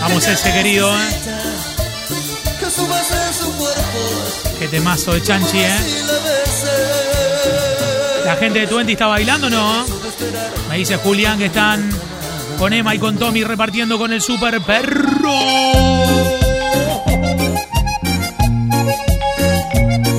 Vamos 0.00 0.26
ese 0.26 0.52
querido, 0.52 0.90
¿eh? 0.94 1.08
Qué 4.58 4.68
temazo 4.68 5.12
de 5.12 5.22
Chanchi, 5.22 5.58
¿eh? 5.60 5.76
La 8.24 8.36
gente 8.36 8.60
de 8.60 8.66
Twenty 8.66 8.92
está 8.92 9.06
bailando, 9.06 9.50
¿no? 9.50 9.84
Me 10.68 10.78
dice 10.78 10.96
Julián 10.96 11.38
que 11.38 11.46
están 11.46 11.88
con 12.58 12.72
Emma 12.72 12.94
y 12.94 12.98
con 12.98 13.16
Tommy 13.16 13.44
repartiendo 13.44 13.98
con 13.98 14.12
el 14.12 14.20
super 14.20 14.60
perro. 14.60 15.32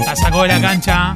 La 0.06 0.16
sacó 0.16 0.44
de 0.44 0.48
la 0.50 0.62
cancha. 0.62 1.16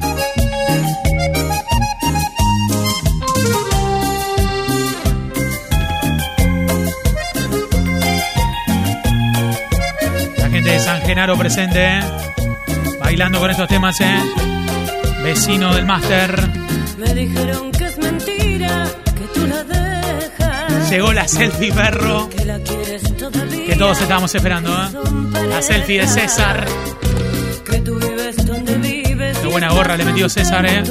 La 10.38 10.50
gente 10.50 10.70
de 10.72 10.80
San 10.80 11.02
Genaro 11.04 11.38
presente, 11.38 11.86
¿eh? 11.86 12.00
Bailando 13.00 13.40
con 13.40 13.52
estos 13.52 13.68
temas, 13.68 14.00
¿eh? 14.02 14.20
Vecino 15.24 15.74
del 15.74 15.86
máster. 15.86 16.50
Me 16.98 17.14
dijeron 17.14 17.69
Llegó 20.90 21.14
la 21.14 21.28
selfie, 21.28 21.72
perro. 21.72 22.30
Que 22.30 23.76
todos 23.78 24.02
estábamos 24.02 24.34
esperando, 24.34 24.72
¿eh? 24.72 25.48
La 25.48 25.62
selfie 25.62 26.02
de 26.02 26.08
César. 26.08 26.66
Qué 29.42 29.48
buena 29.48 29.70
gorra 29.70 29.96
le 29.96 30.06
metió 30.06 30.28
César, 30.28 30.66
¿eh? 30.66 30.84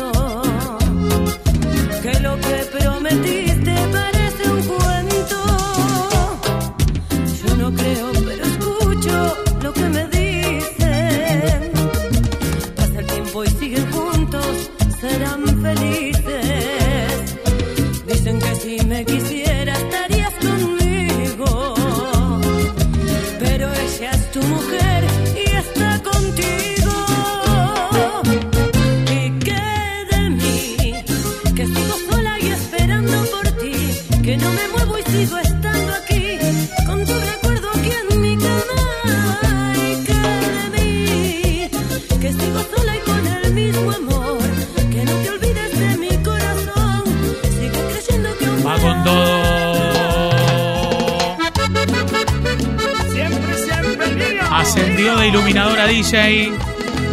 Ascendió 54.68 55.16
de 55.16 55.28
iluminadora 55.28 55.86
DJ. 55.86 56.52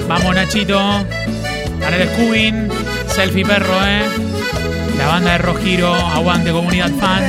Vamos, 0.09 0.35
Nachito. 0.35 0.77
Para 1.79 1.95
el 1.95 2.09
Scubin. 2.09 2.67
Selfie 3.07 3.45
perro, 3.45 3.73
¿eh? 3.85 4.03
La 4.97 5.07
banda 5.07 5.31
de 5.31 5.37
Rojiro. 5.37 5.93
Aguante, 5.93 6.51
comunidad 6.51 6.91
fan. 6.99 7.23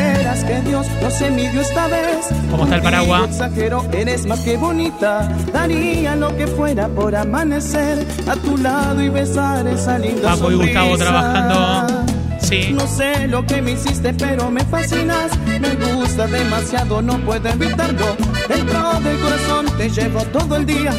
¿Cómo 2.50 2.64
está 2.64 2.74
el 2.74 2.82
paraguas? 2.82 3.40
Eres 3.92 4.26
más 4.26 4.40
que 4.40 4.56
bonita. 4.56 5.32
Daría 5.52 6.16
lo 6.16 6.36
que 6.36 6.48
fuera 6.48 6.88
por 6.88 7.14
amanecer 7.14 8.04
a 8.26 8.34
tu 8.34 8.56
lado 8.56 9.00
y 9.00 9.08
besar 9.08 9.68
esa 9.68 9.96
linda 9.96 10.34
Paco 10.34 10.50
y 10.50 10.56
Gustavo 10.56 10.98
trabajando. 10.98 12.04
Sí. 12.40 12.72
No 12.72 12.84
sé 12.88 13.28
lo 13.28 13.46
que 13.46 13.62
me 13.62 13.72
hiciste, 13.72 14.12
pero 14.12 14.50
me 14.50 14.64
fascinas. 14.64 15.30
Me 15.60 15.92
gusta 15.92 16.26
demasiado, 16.26 17.00
no 17.00 17.16
puedo 17.18 17.48
evitarlo. 17.48 18.16
Dentro 18.48 19.00
del 19.00 19.20
corazón 19.20 19.66
te 19.76 19.90
llevo 19.90 20.22
todo 20.26 20.56
el 20.56 20.66
día. 20.66 20.92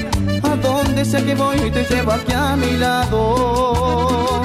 A 0.44 0.56
donde 0.56 1.06
sea 1.06 1.24
que 1.24 1.36
voy, 1.36 1.72
te 1.72 1.84
llevo 1.84 2.12
aquí 2.12 2.34
a 2.34 2.56
mi 2.56 2.78
lado. 2.78 4.44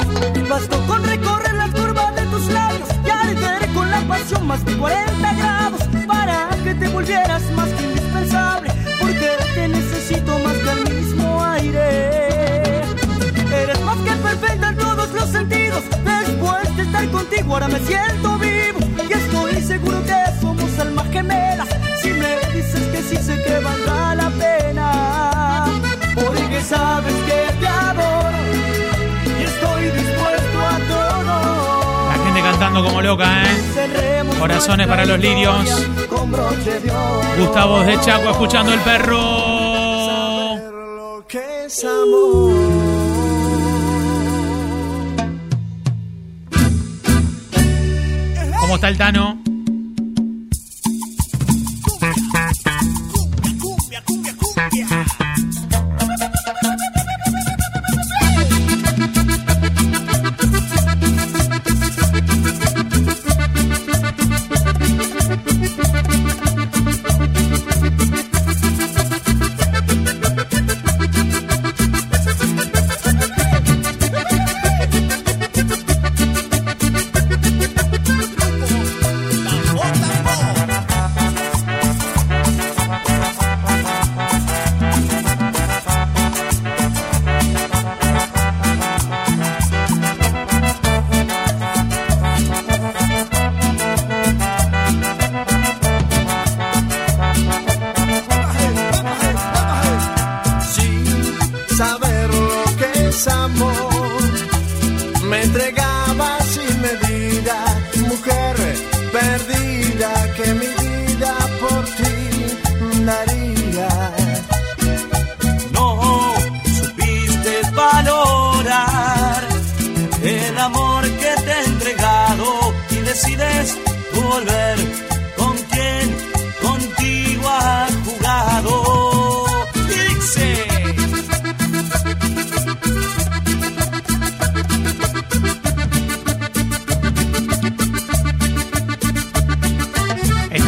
Bastó 0.49 0.79
con 0.87 1.03
recorrer 1.03 1.55
las 1.55 1.71
curvas 1.71 2.15
de 2.15 2.27
tus 2.27 2.47
labios 2.49 2.88
y 3.05 3.11
arder 3.11 3.69
con 3.73 3.91
la 3.91 4.01
pasión 4.03 4.47
más 4.47 4.65
de 4.65 4.77
40 4.77 5.35
grados 5.35 5.83
para 6.07 6.51
que 6.62 6.75
te 6.75 6.88
volvieras 6.88 7.43
más 7.57 7.69
que 7.71 7.85
indispensable. 7.85 8.71
Porque 9.01 9.31
te 9.55 9.69
necesito 9.69 10.38
más 10.41 10.55
que 10.55 10.71
el 10.71 10.95
mismo 10.95 11.45
aire. 11.45 12.83
Eres 13.62 13.81
más 13.83 13.97
que 13.99 14.12
perfecta 14.12 14.69
en 14.69 14.77
todos 14.77 15.11
los 15.12 15.29
sentidos. 15.29 15.83
Después 16.05 16.77
de 16.77 16.83
estar 16.83 17.09
contigo, 17.09 17.55
ahora 17.55 17.69
me 17.69 17.81
siento 17.81 18.38
vivo. 18.38 18.52
Sé 23.33 23.42
que 23.42 23.59
valdrá 23.61 24.14
la 24.14 24.31
pena. 24.31 25.64
Porque 26.14 26.61
sabes 26.62 27.14
que 27.29 27.40
te 27.61 27.66
adoro. 27.66 28.38
Y 29.38 29.42
estoy 29.45 29.85
dispuesto 29.85 30.59
a 30.61 30.77
todo. 30.92 32.09
La 32.09 32.25
gente 32.25 32.40
cantando 32.42 32.85
como 32.85 33.03
loca, 33.03 33.42
¿eh? 33.45 34.25
Corazones 34.38 34.87
para 34.87 35.05
los 35.05 35.18
lirios. 35.18 35.88
Gustavo 37.38 37.81
de 37.81 38.01
Chaco 38.01 38.31
escuchando 38.31 38.73
el 38.73 38.81
perro. 38.81 39.21
Lo 40.97 41.27
que 41.27 41.66
es 41.66 41.85
amor. 41.85 42.53
¿Cómo 48.61 48.75
está 48.77 48.88
el 48.88 48.97
Tano? 48.97 49.52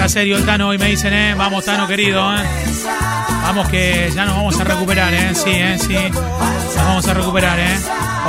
Serio 0.09 0.37
el 0.37 0.45
Tano 0.45 0.69
hoy, 0.69 0.79
me 0.79 0.87
dicen, 0.89 1.13
¿eh? 1.13 1.35
Vamos, 1.37 1.65
Tano, 1.65 1.87
querido, 1.87 2.35
¿eh? 2.35 2.43
Vamos 3.43 3.69
que 3.69 4.11
ya 4.15 4.25
nos 4.25 4.37
vamos 4.37 4.61
a 4.61 4.65
recuperar, 4.65 5.13
¿eh? 5.13 5.35
Sí, 5.35 5.51
¿eh? 5.51 5.79
Sí. 5.79 5.95
Nos 5.95 6.77
vamos 6.77 7.07
a 7.09 7.15
recuperar, 7.15 7.59
¿eh? 7.59 7.79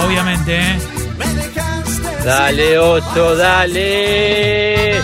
Obviamente, 0.05 0.57
¿eh? 0.59 0.79
Dale, 2.23 2.77
oso, 2.79 3.35
dale. 3.35 5.01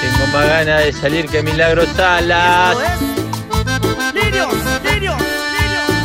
Tengo 0.00 0.26
más 0.32 0.46
ganas 0.48 0.84
de 0.84 0.92
salir 0.92 1.26
que 1.26 1.42
Milagro 1.42 1.84
Salas. 1.94 2.76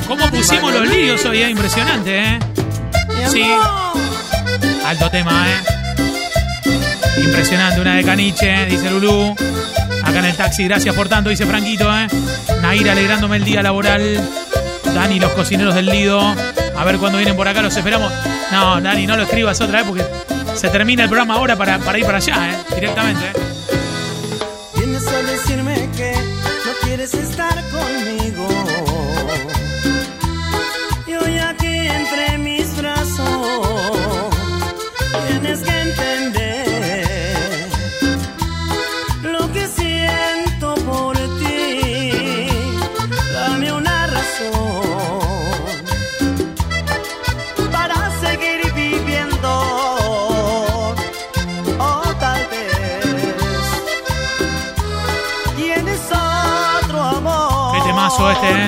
¿Cómo 0.07 0.29
pusimos 0.29 0.73
los 0.73 0.87
líos 0.89 1.25
hoy? 1.25 1.41
eh? 1.41 1.49
Impresionante, 1.49 2.19
¿eh? 2.23 2.39
Sí. 3.31 3.45
Alto 4.85 5.09
tema, 5.09 5.47
¿eh? 5.49 5.74
Impresionante, 7.17 7.81
una 7.81 7.95
de 7.95 8.03
caniche, 8.03 8.65
dice 8.65 8.89
Lulú. 8.89 9.35
Acá 10.03 10.19
en 10.19 10.25
el 10.25 10.35
taxi, 10.35 10.65
gracias 10.65 10.93
por 10.95 11.09
tanto, 11.09 11.29
dice 11.29 11.45
Franquito, 11.45 11.89
¿eh? 11.95 12.07
Nair 12.61 12.89
alegrándome 12.89 13.37
el 13.37 13.43
día 13.43 13.61
laboral. 13.63 14.21
Dani, 14.93 15.19
los 15.19 15.31
cocineros 15.31 15.73
del 15.75 15.87
Lido. 15.87 16.19
A 16.77 16.83
ver 16.85 16.97
cuándo 16.97 17.17
vienen 17.17 17.35
por 17.35 17.47
acá, 17.47 17.61
los 17.61 17.75
esperamos. 17.75 18.11
No, 18.51 18.79
Dani, 18.81 19.07
no 19.07 19.17
lo 19.17 19.23
escribas 19.23 19.59
otra 19.61 19.79
vez 19.79 19.87
porque 19.87 20.05
se 20.55 20.69
termina 20.69 21.03
el 21.03 21.09
programa 21.09 21.35
ahora 21.35 21.55
para, 21.55 21.79
para 21.79 21.97
ir 21.97 22.05
para 22.05 22.17
allá, 22.17 22.51
¿eh? 22.51 22.57
Directamente, 22.75 23.25
¿eh? 23.25 23.33
Vienes 24.77 25.05
decirme 25.05 25.89
que 25.95 26.13
no 26.13 26.87
quieres 26.87 27.13
estar 27.13 27.53
conmigo. 27.69 27.74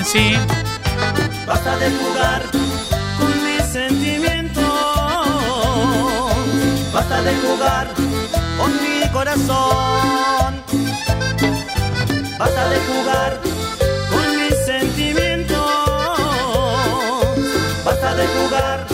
Temazo 0.08 0.18
este, 0.18 0.34
¿eh? 0.34 0.38
Sí. 0.38 0.38
Basta 1.46 1.78
de 1.78 1.92
jugar 1.92 2.42
con 3.20 3.44
mis 3.44 3.62
sentimientos. 3.72 4.64
Basta 6.94 7.22
de 7.22 7.36
jugar 7.36 7.88
con 8.58 8.72
mi 8.72 9.08
corazón. 9.12 10.64
Basta 12.38 12.70
de 12.70 12.80
jugar 12.80 13.42
con 14.10 14.38
mis 14.38 14.56
sentimientos. 14.66 15.58
Basta 17.84 18.16
de 18.16 18.28
jugar 18.28 18.88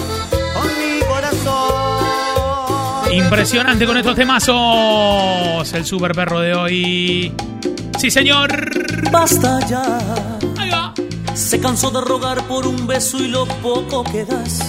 con 0.53 0.67
mi 0.67 0.99
corazón. 1.05 3.13
Impresionante 3.13 3.85
con 3.85 3.97
estos 3.97 4.15
temazos. 4.15 5.71
El 5.73 5.85
super 5.85 6.13
perro 6.13 6.39
de 6.39 6.55
hoy. 6.55 7.31
Sí, 7.99 8.09
señor. 8.09 9.11
Basta 9.11 9.59
ya. 9.67 10.32
Se 11.35 11.59
cansó 11.59 11.89
de 11.91 12.01
rogar 12.01 12.43
por 12.47 12.67
un 12.67 12.87
beso 12.87 13.17
y 13.17 13.27
lo 13.27 13.45
poco 13.45 14.03
que 14.03 14.25
das. 14.25 14.59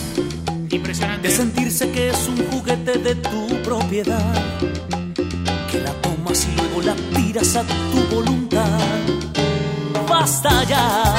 Impresionante. 0.70 1.29
De 1.29 1.35
sentirse 1.35 1.90
que 1.90 2.11
es 2.11 2.29
un 2.29 2.44
juguete 2.50 2.98
de 2.98 3.14
tu 3.14 3.62
propiedad. 3.62 4.35
Que 5.70 5.81
la 5.81 5.92
tomas 6.03 6.46
y 6.46 6.57
luego 6.57 6.83
la 6.83 6.94
tiras 7.14 7.57
a 7.57 7.62
tu 7.62 8.14
voluntad. 8.14 8.79
Basta 10.09 10.64
ya. 10.64 11.14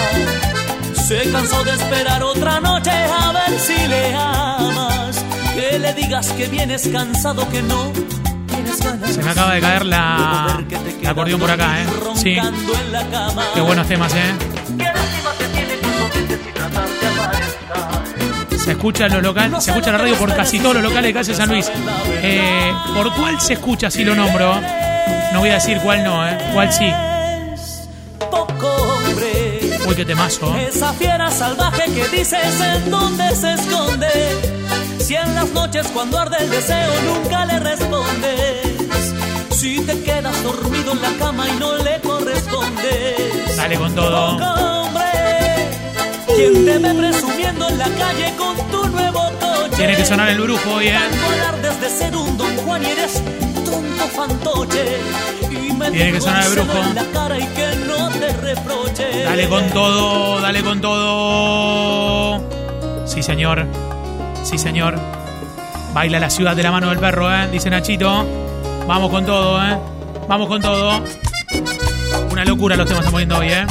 Se 1.08 1.32
cansó 1.32 1.64
de 1.64 1.72
esperar 1.74 2.24
otra 2.24 2.60
noche 2.60 2.92
a 2.92 3.32
ver 3.32 3.60
si 3.60 3.88
le 3.88 4.16
amas. 4.16 5.24
Que 5.54 5.80
le 5.80 5.94
digas 5.94 6.28
que 6.32 6.48
vienes 6.48 6.88
cansado, 6.88 7.48
que 7.50 7.62
no. 7.62 7.92
Se 9.08 9.24
me 9.24 9.32
acaba 9.32 9.54
de 9.54 9.62
caer 9.62 9.86
la, 9.86 10.64
la 11.02 11.10
acordeón 11.10 11.40
por 11.40 11.50
acá, 11.52 11.82
¿eh? 11.82 11.86
Sí. 12.16 12.36
Qué 13.54 13.62
buenos 13.62 13.88
temas, 13.88 14.14
¿eh? 14.14 14.34
Se 18.64 18.72
escucha 18.72 19.06
en 19.06 19.14
los 19.14 19.22
locales, 19.22 19.64
se 19.64 19.70
escucha 19.72 19.88
en 19.92 19.94
la 19.94 20.00
radio 20.00 20.16
por 20.16 20.36
casi 20.36 20.60
todos 20.60 20.76
los 20.76 20.84
locales 20.84 21.10
de 21.10 21.14
calle 21.14 21.36
San 21.36 21.50
Luis. 21.50 21.72
Eh, 22.08 22.74
¿Por 22.96 23.14
cuál 23.14 23.40
se 23.40 23.54
escucha 23.54 23.92
si 23.92 24.04
lo 24.04 24.16
nombro? 24.16 24.56
No 25.34 25.40
voy 25.40 25.50
a 25.50 25.56
decir 25.56 25.78
cuál 25.84 26.04
no, 26.04 26.28
¿eh? 26.28 26.38
¿Cuál 26.54 26.74
sí? 26.74 26.92
Uy, 29.88 29.96
qué 29.96 30.04
temazo. 30.04 30.56
¿eh? 30.58 30.70
Esa 30.70 30.94
fiera 30.94 31.30
salvaje 31.30 31.84
que 31.94 32.18
dices 32.18 32.60
en 32.60 32.90
dónde 32.90 33.36
se 33.36 33.54
esconde. 33.54 34.10
Si 35.00 35.14
en 35.16 35.36
las 35.36 35.50
noches 35.50 35.88
cuando 35.94 36.18
arde 36.18 36.38
el 36.40 36.50
deseo 36.50 36.92
nunca 37.06 37.46
le 37.46 37.60
respondes. 37.60 38.76
Si 39.52 39.80
te 39.82 40.02
quedas 40.02 40.42
dormido 40.44 40.94
en 40.94 41.02
la 41.02 41.12
cama 41.20 41.48
y 41.48 41.60
no 41.60 41.78
le 41.78 42.00
correspondes. 42.02 43.58
Dale 43.58 43.78
con 43.78 43.94
todo. 43.94 44.85
Presumiendo 46.36 47.70
en 47.70 47.78
la 47.78 47.86
calle 47.86 48.34
con 48.38 48.58
tu 48.70 48.86
nuevo 48.90 49.22
coche. 49.40 49.76
Tiene 49.78 49.96
que 49.96 50.06
sonar 50.06 50.28
el 50.30 50.42
brujo 50.42 50.70
hoy, 50.70 50.88
¿eh? 50.88 50.94
Tanto 50.94 51.26
alardes 51.34 51.82
de 51.82 51.90
ser 51.90 52.16
un 52.16 52.38
don 52.38 52.58
Juan 52.58 52.84
y 52.84 52.88
eres 52.88 53.24
tonto 53.64 54.08
fantoche. 54.14 54.98
Y 55.50 55.72
me 55.74 55.92
Tiene 55.92 56.12
que 56.12 56.20
sonar 56.22 56.44
el 56.46 56.52
brujo. 56.52 56.78
en 56.78 56.96
la 56.96 57.04
cara 57.14 57.38
y 57.40 57.46
que 57.48 57.76
no 57.88 58.10
te 58.10 58.34
reproche. 58.34 59.24
Dale 59.24 59.48
con 59.48 59.70
todo, 59.70 60.42
dale 60.42 60.62
con 60.62 60.82
todo. 60.82 62.42
Sí, 63.06 63.24
señor. 63.24 63.66
Sí, 64.44 64.58
señor. 64.58 65.00
Baila 65.94 66.20
la 66.20 66.30
ciudad 66.30 66.54
de 66.54 66.64
la 66.64 66.72
mano 66.72 66.90
del 66.90 67.00
perro, 67.00 67.34
¿eh? 67.34 67.48
Dice 67.50 67.70
Nachito. 67.70 68.26
Vamos 68.88 69.10
con 69.10 69.26
todo, 69.26 69.64
¿eh? 69.66 69.78
Vamos 70.28 70.50
con 70.50 70.62
todo. 70.62 71.02
Una 72.30 72.44
locura 72.44 72.76
los 72.76 72.86
temas 72.88 73.06
estamos 73.06 73.20
viendo 73.20 73.38
hoy, 73.38 73.48
¿eh? 73.54 73.66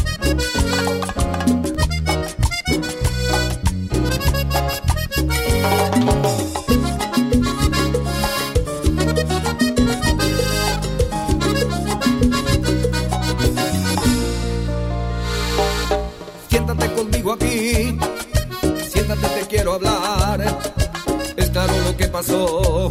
Pasó, 22.15 22.91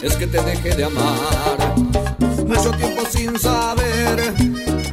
es 0.00 0.14
que 0.14 0.28
te 0.28 0.40
dejé 0.40 0.76
de 0.76 0.84
amar. 0.84 1.74
Mucho 2.46 2.70
tiempo 2.70 3.02
sin 3.10 3.36
saber 3.36 4.32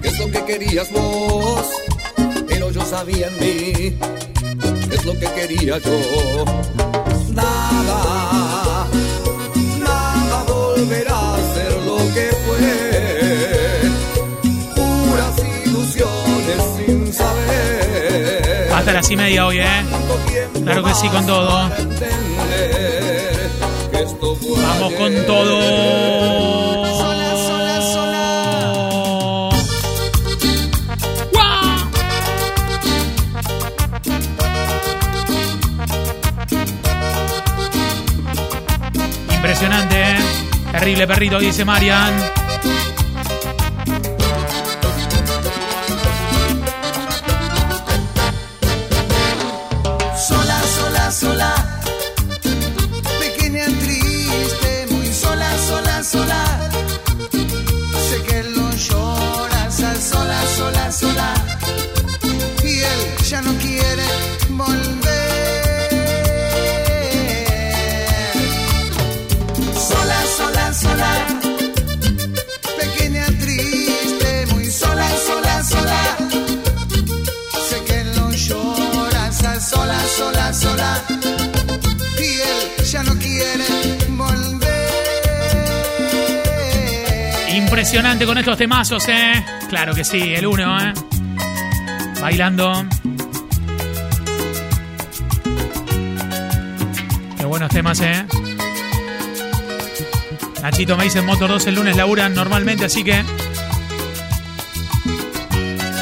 qué 0.02 0.08
es 0.08 0.18
lo 0.18 0.32
que 0.32 0.44
querías 0.46 0.92
vos, 0.92 1.68
pero 2.48 2.72
yo 2.72 2.84
sabía 2.84 3.28
en 3.28 3.34
mí 3.36 3.98
qué 4.90 4.96
es 4.96 5.06
lo 5.06 5.14
que 5.20 5.28
quería 5.38 5.78
yo. 5.78 6.46
Nada, 7.36 8.88
nada 9.80 10.44
volverá 10.48 11.36
a 11.36 11.38
ser 11.54 11.74
lo 11.86 11.98
que 12.16 12.32
fue. 12.46 12.66
Puras 14.76 15.36
ilusiones 15.68 16.62
sin 16.78 17.14
saber. 17.14 18.72
Hasta 18.74 18.92
las 18.92 19.12
y 19.12 19.16
media 19.16 19.46
hoy, 19.46 19.60
¿eh? 19.60 19.86
Claro 20.64 20.84
que 20.84 20.96
sí, 20.96 21.08
con 21.10 21.28
todo. 21.28 21.70
Vamos 23.96 24.94
con 24.96 25.26
todo. 25.26 25.60
¡Guau! 31.32 31.90
Impresionante, 39.34 40.02
¿eh? 40.02 40.18
Terrible 40.74 41.08
perrito, 41.08 41.40
dice 41.40 41.64
Marian. 41.64 42.35
Impresionante 87.96 88.26
con 88.26 88.38
estos 88.38 88.58
temazos, 88.58 89.08
¿eh? 89.08 89.46
Claro 89.70 89.94
que 89.96 90.04
sí, 90.04 90.34
el 90.34 90.46
uno, 90.46 90.78
¿eh? 90.82 90.94
Bailando. 92.20 92.86
Qué 97.38 97.46
buenos 97.46 97.70
temas, 97.70 98.02
¿eh? 98.02 98.26
Nachito 100.62 100.98
me 100.98 101.06
dice 101.06 101.22
Motor 101.22 101.52
2 101.52 101.68
el 101.68 101.76
lunes 101.76 101.96
laburan 101.96 102.34
normalmente, 102.34 102.84
así 102.84 103.02
que. 103.02 103.24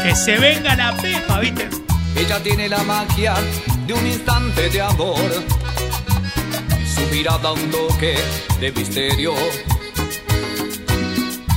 Que 0.02 0.16
se 0.16 0.40
venga 0.40 0.76
la 0.76 0.98
pepa, 0.98 1.40
¿viste? 1.42 1.70
Ella 2.16 2.42
tiene 2.42 2.70
la 2.70 2.82
magia 2.82 3.36
de 3.86 3.94
un 3.94 4.08
instante 4.08 4.68
de 4.68 4.82
amor. 4.82 5.32
Su 6.92 7.02
mirada 7.14 7.52
un 7.52 7.70
toque 7.70 8.16
de 8.60 8.72
misterio. 8.72 9.36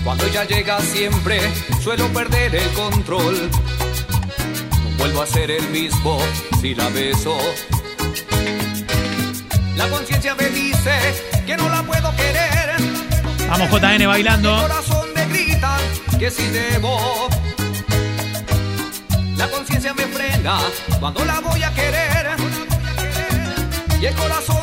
Cuando 0.06 0.24
ella 0.24 0.44
llega 0.44 0.80
siempre 0.82 1.40
suelo 1.82 2.06
perder 2.12 2.54
el 2.54 2.68
control. 2.74 3.50
No 3.50 4.98
vuelvo 4.98 5.20
a 5.20 5.26
ser 5.26 5.50
el 5.50 5.68
mismo 5.70 6.20
si 6.60 6.76
la 6.76 6.88
beso. 6.90 7.36
La 9.74 9.88
conciencia 9.88 10.36
me 10.36 10.48
dice 10.50 10.92
que 11.44 11.56
no 11.56 11.68
la 11.68 11.82
puedo 11.82 12.14
querer. 12.14 12.76
Vamos, 13.48 13.68
JN 13.68 13.98
Mi 13.98 14.06
bailando. 14.06 14.56
corazón 14.62 15.08
me 15.12 15.26
grita 15.26 15.76
que 16.20 16.30
si 16.30 16.46
debo. 16.50 17.28
La 19.36 19.48
conciencia 19.48 19.92
me 19.92 20.04
frena 20.04 20.60
cuando 21.00 21.24
la 21.24 21.40
voy 21.40 21.64
a 21.64 21.74
querer. 21.74 22.36
Y 24.00 24.06
el 24.06 24.14
corazón 24.14 24.55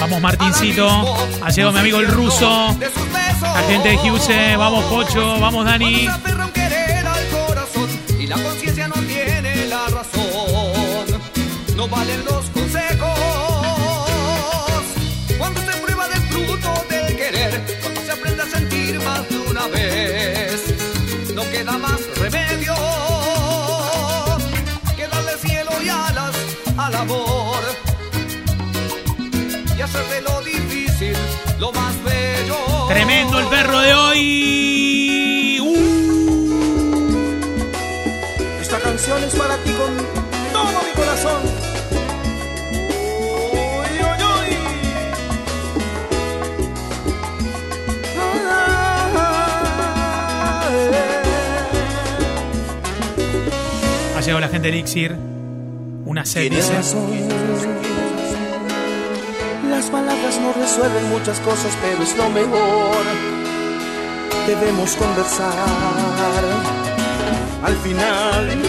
Vamos, 0.00 0.20
Martincito. 0.20 0.88
Ha 1.42 1.50
llegado 1.50 1.72
mi 1.72 1.78
amigo 1.80 2.00
el 2.00 2.08
ruso. 2.08 2.76
La 3.42 3.62
gente 3.68 3.90
de 3.90 3.96
Hughes. 3.96 4.56
Vamos, 4.56 4.84
Pocho. 4.84 5.38
Vamos, 5.40 5.64
Dani. 5.64 6.08
Y 8.18 8.26
la 8.26 8.36
conciencia 8.36 8.88
no 8.88 8.94
tiene 8.94 9.66
la 9.66 9.86
razón. 9.88 11.22
No 11.76 11.88
valen 11.88 12.24
los 12.24 12.53
de 30.02 30.20
lo 30.22 30.40
difícil 30.42 31.16
lo 31.58 31.72
más 31.72 31.94
bello. 32.04 32.56
Tremendo 32.88 33.38
el 33.38 33.46
perro 33.46 33.78
de 33.80 33.94
hoy. 33.94 35.58
Uh. 35.62 35.74
Esta 38.60 38.78
canción 38.80 39.22
es 39.22 39.34
para 39.34 39.56
ti 39.58 39.70
con 39.72 39.96
todo 40.52 40.82
mi 40.82 40.92
corazón. 40.94 41.42
Uy, 42.72 43.98
uy, 44.00 44.22
uy. 44.24 44.56
Ah, 50.16 50.68
Ha 54.16 54.20
llegado 54.20 54.40
la 54.40 54.48
gente 54.48 54.68
de 54.70 54.74
Elixir. 54.74 55.16
Una 56.06 56.24
serie. 56.24 56.62
No 60.40 60.52
resuelven 60.52 61.08
muchas 61.10 61.38
cosas, 61.40 61.76
pero 61.80 62.02
es 62.02 62.16
lo 62.16 62.28
mejor. 62.28 63.04
Debemos 64.46 64.94
conversar. 64.96 65.52
Al 67.62 67.76
final, 67.76 68.62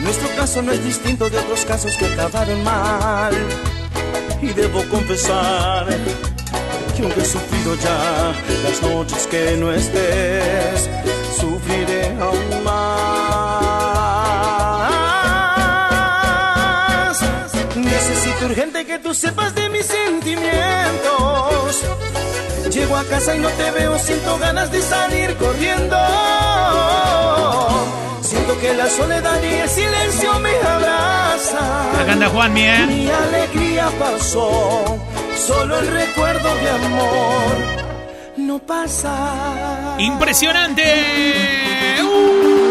nuestro 0.00 0.28
caso 0.36 0.62
no 0.62 0.72
es 0.72 0.84
distinto 0.84 1.30
de 1.30 1.38
otros 1.38 1.64
casos 1.64 1.96
que 1.96 2.06
acabaron 2.06 2.64
mal. 2.64 3.34
Y 4.42 4.48
debo 4.48 4.82
confesar 4.88 5.86
que 6.96 7.02
aunque 7.02 7.20
he 7.20 7.24
sufrido 7.24 7.74
ya 7.76 8.32
las 8.64 8.82
noches 8.82 9.26
que 9.26 9.56
no 9.56 9.72
estés, 9.72 10.90
sufriré 11.38 12.16
aún 12.20 12.63
Urgente 18.44 18.84
que 18.84 18.98
tú 18.98 19.14
sepas 19.14 19.54
de 19.54 19.68
mis 19.70 19.86
sentimientos. 19.86 21.82
Llego 22.70 22.96
a 22.96 23.04
casa 23.04 23.34
y 23.34 23.38
no 23.38 23.48
te 23.48 23.70
veo, 23.70 23.98
siento 23.98 24.38
ganas 24.38 24.70
de 24.70 24.82
salir 24.82 25.34
corriendo. 25.36 25.96
Siento 28.20 28.58
que 28.60 28.74
la 28.74 28.88
soledad 28.88 29.42
y 29.42 29.54
el 29.54 29.68
silencio 29.68 30.38
me 30.40 30.54
abrazan. 30.56 31.96
Acá 32.00 32.12
anda 32.12 32.28
Juanmi, 32.28 32.62
¿eh? 32.62 32.86
Mi 32.86 33.08
alegría 33.08 33.90
pasó, 33.98 34.98
solo 35.36 35.78
el 35.78 35.86
recuerdo 35.88 36.54
de 36.56 36.70
amor 36.70 37.84
no 38.36 38.58
pasa. 38.58 39.96
Impresionante. 39.98 40.82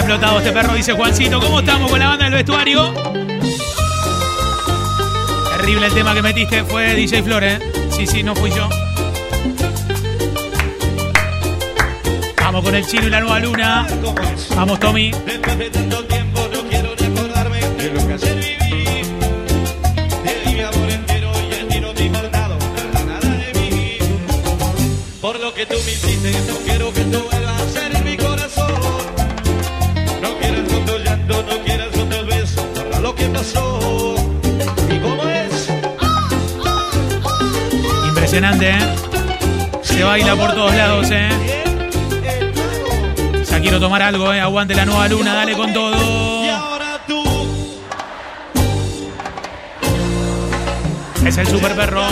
Está 0.00 0.14
explotado 0.14 0.38
este 0.38 0.52
perro, 0.52 0.72
dice 0.72 0.92
Juancito. 0.94 1.38
¿Cómo 1.40 1.60
estamos 1.60 1.90
con 1.90 2.00
la 2.00 2.08
banda 2.08 2.24
del 2.24 2.32
vestuario? 2.32 2.94
Terrible 5.58 5.86
el 5.88 5.92
tema 5.92 6.14
que 6.14 6.22
metiste, 6.22 6.64
fue 6.64 6.94
DJ 6.94 7.22
Flores. 7.22 7.60
Sí, 7.90 8.06
sí, 8.06 8.22
no 8.22 8.34
fui 8.34 8.50
yo. 8.50 8.66
Vamos 12.38 12.64
con 12.64 12.74
el 12.74 12.86
chino 12.86 13.08
y 13.08 13.10
la 13.10 13.20
nueva 13.20 13.40
luna. 13.40 13.86
Vamos, 14.56 14.80
Tommy. 14.80 15.10
Después 15.10 15.58
de 15.58 15.68
tanto 15.68 16.02
tiempo 16.06 16.48
no 16.50 16.62
quiero 16.62 16.94
recordarme 16.96 17.60
de 17.60 17.90
lo 17.90 18.08
que 18.08 18.18
Impresionante, 38.32 38.70
¿eh? 38.70 38.94
Se 39.82 40.04
baila 40.04 40.36
por 40.36 40.52
todos 40.52 40.72
lados, 40.72 41.08
¿eh? 41.10 41.28
Ya 43.44 43.60
quiero 43.60 43.80
tomar 43.80 44.02
algo, 44.02 44.32
¿eh? 44.32 44.38
Aguante 44.38 44.72
la 44.72 44.84
nueva 44.84 45.08
luna, 45.08 45.34
dale 45.34 45.54
con 45.54 45.72
todo. 45.72 45.96
Es 51.26 51.38
el 51.38 51.46
super 51.48 51.74
perro. 51.74 52.04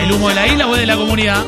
¿El 0.00 0.12
humo 0.12 0.28
de 0.28 0.34
la 0.36 0.46
isla 0.46 0.68
o 0.68 0.76
de 0.76 0.86
la 0.86 0.96
comunidad? 0.96 1.44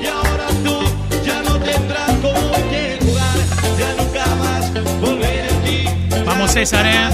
Vamos, 6.27 6.51
César, 6.51 6.87
¿eh? 6.87 7.09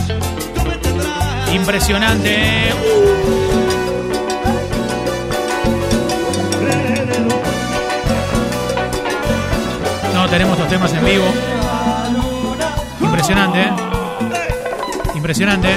Impresionante, 1.55 2.35
¿eh? 2.35 3.16
No 10.27 10.33
tenemos 10.33 10.55
estos 10.55 10.69
temas 10.69 10.93
en 10.93 11.05
vivo. 11.05 11.25
Impresionante, 13.01 13.61
¿eh? 13.61 13.71
Impresionante, 15.15 15.69
¿eh? 15.71 15.77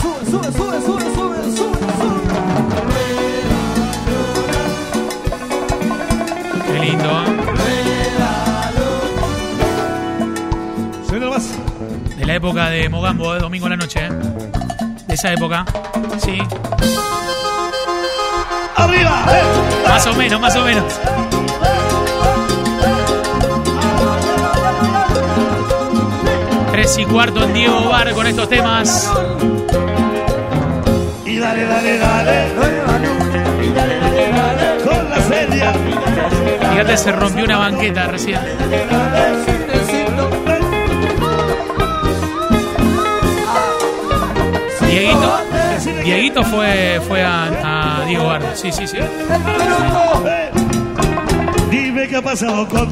Sube, 0.00 0.24
sube, 0.30 0.50
sube, 0.50 0.80
sube, 0.80 1.02
sube, 1.14 1.36
sube, 1.54 1.76
sube. 1.98 2.20
Qué 6.66 6.78
lindo, 6.78 7.10
¿eh? 7.10 7.26
De 12.16 12.24
la 12.24 12.34
época 12.36 12.70
de 12.70 12.88
Mogambo, 12.88 13.34
de 13.34 13.40
domingo 13.40 13.66
a 13.66 13.68
la 13.68 13.76
noche, 13.76 14.06
¿eh? 14.06 14.08
De 15.06 15.14
esa 15.14 15.30
época. 15.34 15.66
Sí. 16.24 16.38
¡Arriba! 18.76 19.26
Más 19.86 20.06
o 20.06 20.14
menos, 20.14 20.40
más 20.40 20.56
o 20.56 20.62
menos. 20.62 20.98
10 26.88 26.98
y 26.98 27.04
cuarto 27.04 27.44
en 27.44 27.52
Diego 27.52 27.86
Bar 27.90 28.14
con 28.14 28.26
estos 28.26 28.48
temas. 28.48 29.12
Y 31.26 31.36
dale, 31.36 31.66
dale, 31.66 31.98
dale. 31.98 32.46
Y 33.62 33.72
dale, 33.74 33.98
dale, 34.00 34.32
dale. 34.32 34.84
Con 34.84 35.10
la 35.10 35.16
feria. 35.16 35.74
Fíjate, 36.70 36.96
se 36.96 37.12
rompió 37.12 37.44
una 37.44 37.58
banqueta 37.58 38.06
recién. 38.06 38.40
Dieguito, 44.88 45.40
Dieguito 46.04 46.44
fue, 46.44 47.00
fue 47.06 47.22
a, 47.22 48.00
a 48.00 48.04
Diego 48.06 48.24
Bar. 48.24 48.42
Sí, 48.54 48.72
sí, 48.72 48.86
sí. 48.86 48.96
Dime 51.70 52.08
qué 52.08 52.16
ha 52.16 52.22
pasado 52.22 52.66
con. 52.66 52.88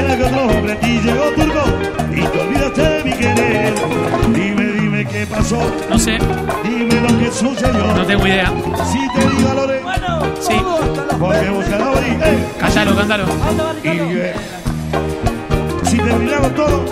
Será 0.00 0.16
que 0.16 0.24
otro 0.24 0.46
hombre 0.46 0.72
aquí 0.72 0.98
llegó 1.00 1.24
turco 1.32 1.64
y 2.10 2.20
te 2.22 2.40
olvidaste 2.40 2.82
de 2.82 3.04
mi 3.04 3.12
querer. 3.12 3.74
Dime, 4.32 4.64
dime 4.72 5.06
qué 5.06 5.26
pasó. 5.26 5.60
No 5.90 5.98
sé, 5.98 6.16
Dime 6.64 7.00
lo 7.02 7.18
que 7.18 7.30
sucedió. 7.30 7.84
no 7.94 8.06
tengo 8.06 8.26
idea. 8.26 8.50
Si 8.90 9.08
te 9.12 9.36
digo 9.36 9.52
Lore, 9.54 9.82
Sí, 10.40 10.54
porque 11.18 11.50
busca 11.50 11.78
la 11.78 11.90
orilla. 11.90 12.30
Eh, 12.30 12.48
cántalo, 12.58 12.96
cántalo. 12.96 13.24
y 13.84 13.88
eh, 13.88 14.34
si 15.84 15.98
terminamos 15.98 16.54
todo, 16.54 16.84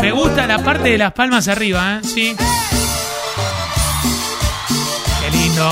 Me 0.00 0.10
gusta 0.10 0.46
la 0.46 0.58
parte 0.60 0.88
de 0.88 0.96
las 0.98 1.12
palmas 1.12 1.46
arriba, 1.46 1.96
¿eh? 1.96 2.00
Sí. 2.04 2.34
Qué 5.20 5.30
lindo. 5.36 5.70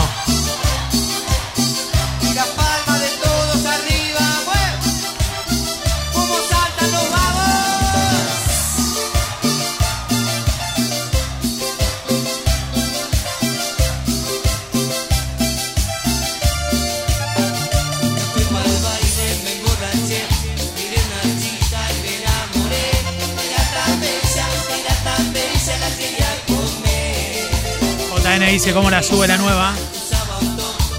Dice 28.58 28.72
cómo 28.72 28.90
la 28.90 29.04
sube 29.04 29.28
la 29.28 29.36
nueva. 29.36 29.72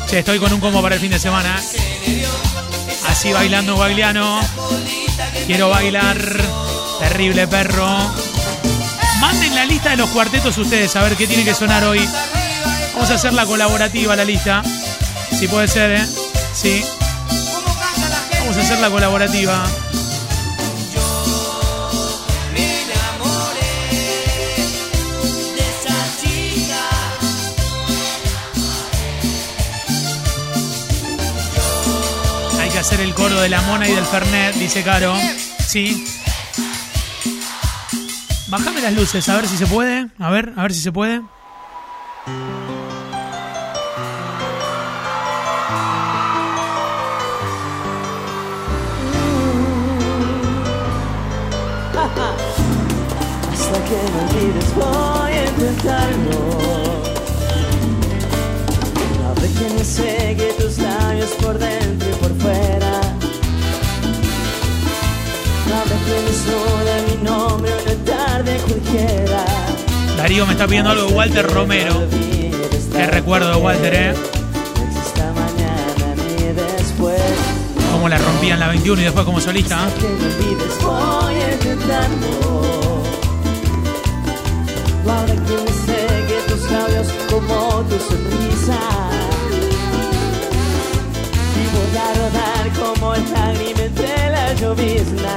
Estoy 0.10 0.40
con 0.40 0.54
un 0.54 0.62
combo 0.62 0.82
para 0.82 0.96
el 0.96 1.02
fin 1.02 1.12
de 1.12 1.20
semana. 1.20 1.62
Así 3.10 3.34
bailando 3.34 3.76
guagliano. 3.76 4.40
Quiero 5.46 5.68
bailar. 5.68 6.18
Terrible 7.00 7.50
perro. 7.50 7.86
Manden 9.20 9.56
la 9.56 9.66
lista 9.66 9.90
de 9.90 9.98
los 9.98 10.10
cuartetos 10.12 10.58
ustedes 10.58 10.96
a 10.96 11.04
ver 11.04 11.18
qué 11.18 11.28
tiene 11.28 11.44
que 11.44 11.54
sonar 11.54 11.84
hoy. 11.84 12.00
Vamos 12.94 13.10
a 13.10 13.16
hacer 13.16 13.34
la 13.34 13.46
colaborativa, 13.46 14.16
la 14.16 14.24
lista. 14.24 14.64
Si 15.38 15.50
puede 15.50 15.68
ser, 15.68 15.92
¿eh? 15.92 16.08
Sí. 16.54 16.82
Vamos 18.40 18.56
a 18.56 18.62
hacer 18.62 18.80
la 18.80 18.90
colaborativa. 18.90 19.66
Hacer 32.80 33.02
el 33.02 33.14
coro 33.14 33.40
de 33.42 33.50
la 33.50 33.62
mona 33.62 33.90
y 33.90 33.94
del 33.94 34.06
Fernet, 34.06 34.56
dice 34.56 34.84
Caro. 34.84 35.14
Sí. 35.68 36.06
Bájame 38.48 38.80
las 38.82 38.94
luces, 38.94 39.28
a 39.28 39.36
ver 39.36 39.48
si 39.48 39.58
se 39.58 39.68
puede. 39.68 40.08
A 40.18 40.30
ver, 40.30 40.54
a 40.56 40.64
ver 40.64 40.74
si 40.74 40.82
se 40.82 40.92
puede. 40.92 41.22
Hasta 53.52 53.84
que 53.86 54.00
me 54.14 54.20
olvides 54.24 54.76
voy 54.76 55.32
a 55.32 55.46
intentarlo 55.46 56.40
No 59.22 59.36
vez 59.36 59.52
que 59.60 59.68
me 59.74 59.84
por 61.42 61.58
dentro 61.58 62.10
y 62.10 62.14
por 62.14 62.36
fuera 62.40 63.02
que 66.06 66.22
me 66.22 66.34
sude 66.34 66.94
mi 67.08 67.24
nombre 67.24 67.72
una 67.86 67.96
tarde 68.06 68.58
cualquiera 68.68 69.46
Darío 70.18 70.46
me 70.46 70.54
está 70.54 70.66
pidiendo 70.68 70.90
algo 70.90 71.08
de 71.08 71.14
Walter 71.14 71.48
Romero. 71.48 72.04
Qué 72.92 73.08
recuerdo 73.08 73.52
de 73.52 73.56
Walter, 73.56 73.94
¿eh? 73.94 74.14
Cómo 77.94 78.10
la 78.10 78.18
rompía 78.18 78.56
en 78.56 78.60
la 78.60 78.68
21 78.68 79.02
y 79.02 79.06
después 79.06 79.26
como 79.26 79.40
solista. 79.40 79.88
¿eh? 79.88 79.92
Que 80.02 80.08
me 80.10 80.30
Ahora 85.10 85.34
que 85.34 85.58
me 85.64 85.72
seque 85.86 86.38
tus 86.50 86.70
labios 86.70 87.08
como 87.30 87.84
tu 87.84 87.98
sonrisa 87.98 89.19
a 92.00 92.14
rodar 92.14 92.70
como 92.80 93.16
el 93.16 93.34
lágrima 93.34 93.82
entre 93.82 94.30
la 94.30 94.54
llovizna 94.54 95.36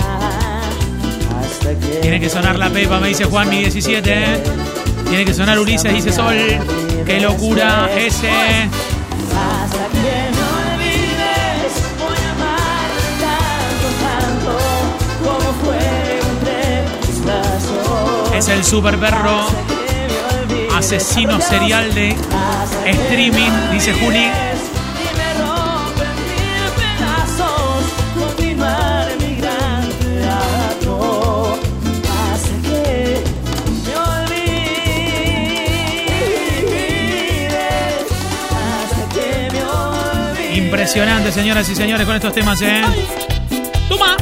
Hasta 1.40 1.75
que 1.75 1.98
Tiene 2.01 2.20
que 2.20 2.29
sonar 2.29 2.59
la 2.59 2.70
Pepa, 2.70 3.01
me 3.01 3.09
dice 3.09 3.25
Juan, 3.25 3.48
mi 3.48 3.59
17. 3.59 4.12
¿eh? 4.12 4.42
Tiene 5.09 5.25
que 5.25 5.35
sonar 5.35 5.59
Ulises, 5.59 5.92
dice 5.92 6.12
Sol. 6.12 6.37
Qué 7.05 7.20
locura 7.20 7.90
ese. 7.96 8.29
Hasta 8.31 9.87
que 9.88 10.31
me 10.33 10.42
olvides 10.72 11.72
Voy 11.98 12.16
a 12.16 12.31
amar 12.33 12.90
tanto, 13.20 13.87
tanto 14.07 14.53
Como 15.25 15.48
fue 15.62 15.83
entre 16.20 17.07
tus 17.07 17.25
brazos 17.25 18.35
Es 18.35 18.48
el 18.48 18.64
super 18.64 18.98
perro. 18.98 19.46
Asesino 20.77 21.40
serial 21.40 21.94
de 21.94 22.16
streaming, 22.87 23.51
dice 23.72 23.92
Juli. 23.92 24.52
Impresionante, 40.83 41.31
señoras 41.31 41.68
y 41.68 41.77
señores, 41.77 42.05
con 42.05 42.16
estos 42.16 42.35
temas, 42.35 42.61
¿eh? 42.61 42.83
¡Toma! 43.88 44.16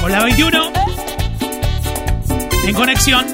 Con 0.00 0.12
la 0.12 0.22
21. 0.22 0.72
En 2.64 2.72
conexión. 2.72 3.26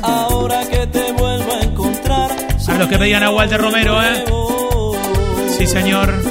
Ahora 0.00 0.60
que 0.70 0.86
te 0.86 1.10
vuelvo 1.10 1.54
a 1.54 1.60
encontrar. 1.60 2.30
A 2.68 2.78
los 2.78 2.88
que 2.88 2.96
pedían 2.96 3.24
a 3.24 3.30
Walter 3.30 3.60
Romero, 3.60 4.00
¿eh? 4.00 4.24
Sí, 5.58 5.66
señor. 5.66 6.29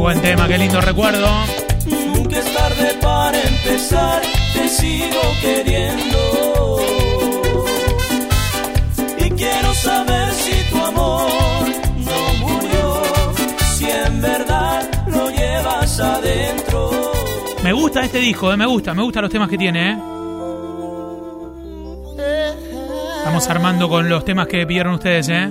Buen 0.00 0.20
tema, 0.22 0.48
qué 0.48 0.58
lindo 0.58 0.80
recuerdo. 0.80 1.28
Nunca 1.86 2.38
es 2.38 2.52
tarde 2.54 2.94
para 3.00 3.40
empezar, 3.40 4.22
te 4.54 4.68
sigo 4.68 5.20
queriendo. 5.40 6.78
Y 9.18 9.30
quiero 9.30 9.74
saber 9.74 10.32
si 10.32 10.70
tu 10.70 10.78
amor 10.84 11.28
no 11.98 12.34
murió, 12.46 13.02
si 13.76 13.90
en 13.90 14.22
verdad 14.22 14.88
lo 15.08 15.30
llevas 15.30 16.00
adentro. 16.00 16.90
Me 17.62 17.72
gusta 17.72 18.00
este 18.00 18.18
disco, 18.18 18.52
¿eh? 18.52 18.56
Me 18.56 18.66
gusta, 18.66 18.94
me 18.94 19.02
gustan 19.02 19.22
los 19.22 19.30
temas 19.30 19.48
que 19.48 19.58
tiene, 19.58 19.90
¿eh? 19.90 19.96
Estamos 23.18 23.48
armando 23.48 23.88
con 23.88 24.08
los 24.08 24.24
temas 24.24 24.46
que 24.48 24.66
pidieron 24.66 24.94
ustedes, 24.94 25.28
¿eh? 25.28 25.50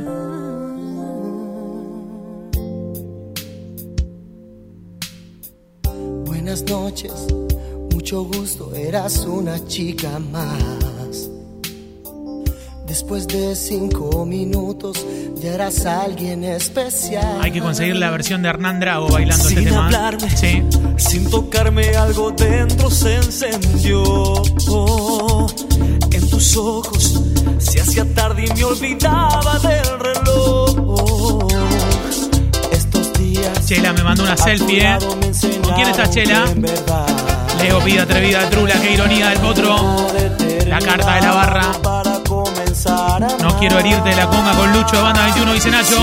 Eras 8.90 9.20
una 9.20 9.64
chica 9.68 10.18
más. 10.32 11.30
Después 12.88 13.28
de 13.28 13.56
cinco 13.56 14.26
minutos 14.26 15.06
ya 15.36 15.54
eras 15.54 15.86
alguien 15.86 16.44
especial. 16.44 17.40
Hay 17.40 17.52
que 17.52 17.60
conseguir 17.62 17.96
la 17.98 18.10
versión 18.10 18.42
de 18.42 18.50
Hernán 18.50 18.80
Drago 18.80 19.08
bailando 19.10 19.44
Sin 19.44 19.60
este 19.60 19.70
tema. 19.70 19.86
hablarme, 19.86 20.30
Sí. 20.36 20.64
sin 20.98 21.30
tocarme 21.30 21.90
algo 21.96 22.32
dentro 22.32 22.90
se 22.90 23.16
encendió. 23.18 24.02
Oh, 24.70 25.46
en 26.12 26.30
tus 26.30 26.58
ojos 26.58 27.22
se 27.60 27.82
hacía 27.82 28.12
tarde 28.16 28.46
y 28.50 28.54
me 28.56 28.64
olvidaba 28.64 29.60
del 29.60 30.00
reloj. 30.00 31.48
Estos 32.72 33.14
días 33.14 33.66
Chela 33.68 33.94
me 33.94 34.02
mandó 34.04 34.24
una 34.24 34.36
selfie, 34.36 34.82
¿eh? 34.84 34.98
¿Con 35.64 35.74
quién 35.76 35.90
está 35.90 36.10
Chela? 36.10 36.46
en 36.52 36.62
verdad 36.64 37.06
Leo 37.62 37.82
Vida 37.82 38.04
Atrevida 38.04 38.50
Trula, 38.50 38.74
qué 38.82 38.94
ironía 38.94 39.30
del 39.30 39.40
potro. 39.40 39.76
La 40.68 40.80
carta 40.80 41.16
de 41.16 41.22
la 41.22 41.32
barra. 41.32 41.72
No 43.42 43.60
quiero 43.60 43.80
herirte 43.80 44.16
la 44.16 44.28
conga 44.30 44.52
con 44.54 44.72
Lucho 44.72 45.02
Banda 45.02 45.24
21, 45.24 45.54
dice 45.54 45.72
Nacho. 45.72 45.98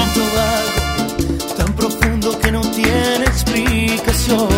Tan 1.56 1.72
profundo 1.74 2.38
que 2.38 2.52
no 2.52 2.60
tiene 2.60 3.24
explicación. 3.24 4.48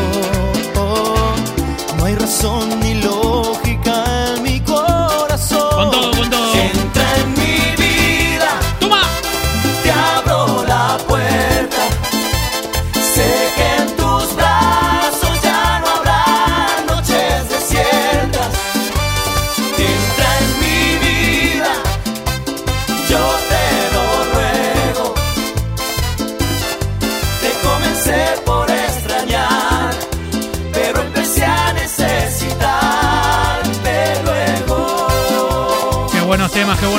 No 1.97 2.05
hay 2.05 2.15
razón 2.15 2.81
ni 2.81 2.95
lógica 2.95 3.18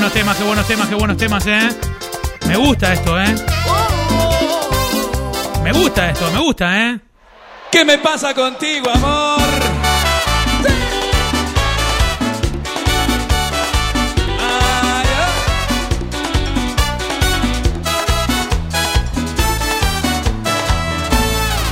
buenos 0.10 0.14
temas, 0.14 0.38
qué 0.38 0.44
buenos 0.44 0.68
temas, 0.68 0.88
qué 0.88 0.96
buenos 0.96 1.18
temas, 1.18 1.48
¿eh? 1.48 1.70
Me 2.48 2.58
gusta 2.58 2.94
esto, 2.94 3.22
¿eh? 3.22 3.36
Me 5.64 5.72
gusta 5.72 6.10
esto, 6.10 6.32
me 6.32 6.40
gusta, 6.40 6.90
¿eh? 6.90 7.00
¿Qué 7.72 7.86
me 7.86 7.98
pasa 8.00 8.34
contigo, 8.34 8.90
amor? 8.90 9.40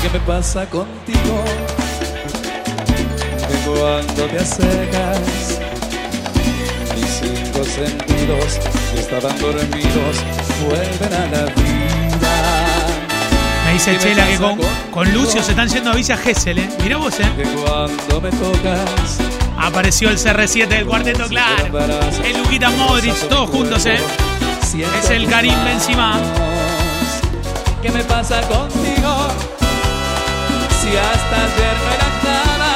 ¿Qué 0.02 0.10
me 0.14 0.20
pasa 0.20 0.70
contigo? 0.70 1.44
Que 3.48 3.70
cuando 3.70 4.26
te 4.26 4.38
acercas, 4.38 5.57
sentidos 7.66 8.60
que 8.94 9.00
estaban 9.00 9.40
dormidos 9.40 10.18
vuelven 10.66 11.14
a 11.14 11.26
la 11.28 11.46
vida. 11.46 12.78
Me 13.66 13.74
dice 13.74 13.92
¿Qué 13.92 13.98
me 13.98 14.04
Chela 14.04 14.28
que 14.28 14.38
con, 14.38 14.60
con 14.92 15.14
Lucio 15.14 15.42
se 15.42 15.52
están 15.52 15.68
yendo 15.68 15.92
a 15.92 15.96
Villa 15.96 16.18
Gesell, 16.18 16.60
¿eh? 16.60 16.70
Mirá 16.84 16.98
vos, 16.98 17.20
¿eh? 17.20 17.32
Que 17.36 17.44
cuando 17.44 18.22
me 18.22 18.30
tocas, 18.32 19.18
Apareció 19.58 20.10
el 20.10 20.18
CR7 20.18 20.68
del 20.68 20.86
cuarteto, 20.86 21.28
claro. 21.28 21.66
El 22.24 22.38
Luquita 22.38 22.70
Modric, 22.70 23.16
todos 23.28 23.50
juntos, 23.50 23.86
¿eh? 23.86 23.98
Es 25.02 25.10
el 25.10 25.28
Karim 25.28 25.56
Benzema. 25.66 26.20
¿Qué 27.82 27.90
me 27.90 28.04
pasa 28.04 28.42
contigo? 28.42 29.28
Si 30.80 30.90
hasta 30.90 31.36
ayer 31.44 31.78
no 31.84 32.30
nada. 32.30 32.72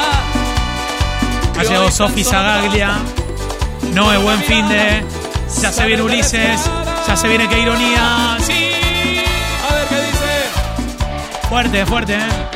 Ha 1.58 1.62
llegado 1.62 1.90
Sofi 1.90 2.24
Zagaglia. 2.24 2.98
No 3.94 4.12
es 4.12 4.22
buen 4.22 4.42
fin 4.42 4.68
de. 4.68 5.04
Ya 5.60 5.72
se 5.72 5.86
viene 5.86 6.02
Ulises. 6.02 6.60
Ya 7.06 7.16
se 7.16 7.28
viene 7.28 7.48
qué 7.48 7.60
ironía. 7.60 8.36
Sí. 8.40 8.52
A 9.68 9.74
ver 9.74 9.88
qué 9.88 9.96
dice. 9.96 11.48
Fuerte, 11.48 11.86
fuerte, 11.86 12.14
¿eh? 12.14 12.52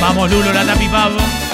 Vamos, 0.00 0.30
Lulo, 0.30 0.52
la 0.52 0.64
tapi 0.64 0.86
pavo. 0.88 1.45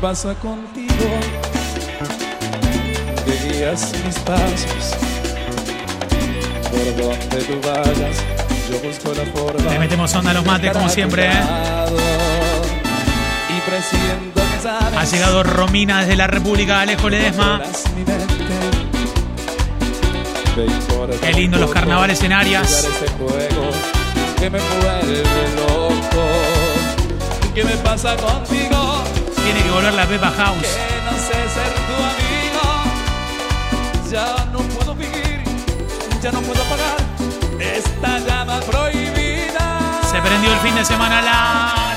Pasa 0.00 0.34
contigo? 0.36 0.94
Que 3.24 3.48
guías 3.48 3.92
mis 4.04 4.18
pasos. 4.20 4.96
Por 6.70 6.96
donde 6.96 7.44
tú 7.44 7.60
vayas, 7.62 8.16
yo 8.70 8.78
busco 8.88 9.12
la 9.14 9.26
forma. 9.32 9.70
Le 9.70 9.78
metemos 9.78 10.14
onda 10.14 10.30
a 10.30 10.34
los 10.34 10.46
mates, 10.46 10.72
como 10.72 10.88
siempre, 10.88 11.26
¿eh? 11.26 11.42
Ha 14.96 15.04
llegado 15.04 15.42
Romina 15.42 16.00
desde 16.00 16.16
la 16.16 16.26
República, 16.26 16.80
Alejo 16.80 17.08
Ledesma. 17.08 17.62
Qué 21.20 21.32
lindo 21.32 21.58
los 21.58 21.70
carnavales 21.70 22.22
en 22.22 22.32
Arias. 22.32 22.88
¿Qué 27.54 27.64
me 27.64 27.76
pasa 27.76 28.16
contigo? 28.16 29.09
Tiene 29.44 29.62
que 29.62 29.70
volver 29.70 29.94
la 29.94 30.06
Pepa 30.06 30.30
House. 30.30 30.62
Que 30.62 31.02
no 31.04 31.12
sé 31.18 31.48
ser 31.48 31.72
tu 31.88 31.96
amigo. 32.12 32.64
Ya 34.10 34.46
no 34.52 34.58
puedo 34.58 34.94
vivir, 34.94 35.42
ya 36.20 36.32
no 36.32 36.40
puedo 36.40 36.62
apagar 36.62 36.96
esta 37.58 38.18
llama 38.20 38.60
prohibida. 38.60 40.00
Se 40.10 40.20
prendió 40.20 40.52
el 40.52 40.58
fin 40.60 40.74
de 40.74 40.84
semana 40.84 41.22
la. 41.22 41.89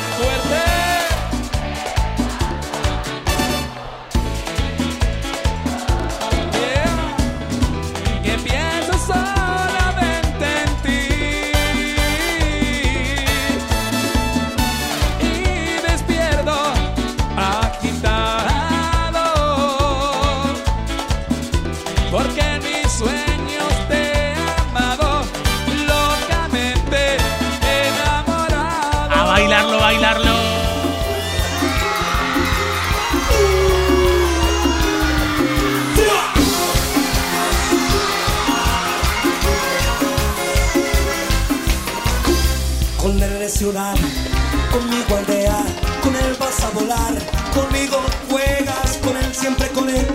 Con 46.02 46.16
él 46.16 46.36
vas 46.40 46.64
a 46.64 46.70
volar, 46.70 47.14
conmigo 47.54 47.98
juegas, 48.30 49.00
con 49.04 49.18
él 49.18 49.34
siempre 49.34 49.68
con 49.70 49.90
él. 49.90 50.06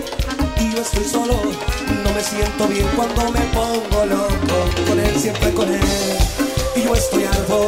Y 0.57 0.73
yo 0.73 0.81
estoy 0.81 1.03
solo, 1.03 1.33
no 2.03 2.13
me 2.13 2.21
siento 2.21 2.67
bien 2.67 2.87
cuando 2.95 3.31
me 3.31 3.41
pongo 3.53 4.05
loco, 4.05 4.87
con 4.87 4.99
él 4.99 5.19
siempre 5.19 5.53
con 5.53 5.73
él. 5.73 5.81
Y 6.75 6.83
yo 6.83 6.95
estoy 6.95 7.25
algo, 7.25 7.67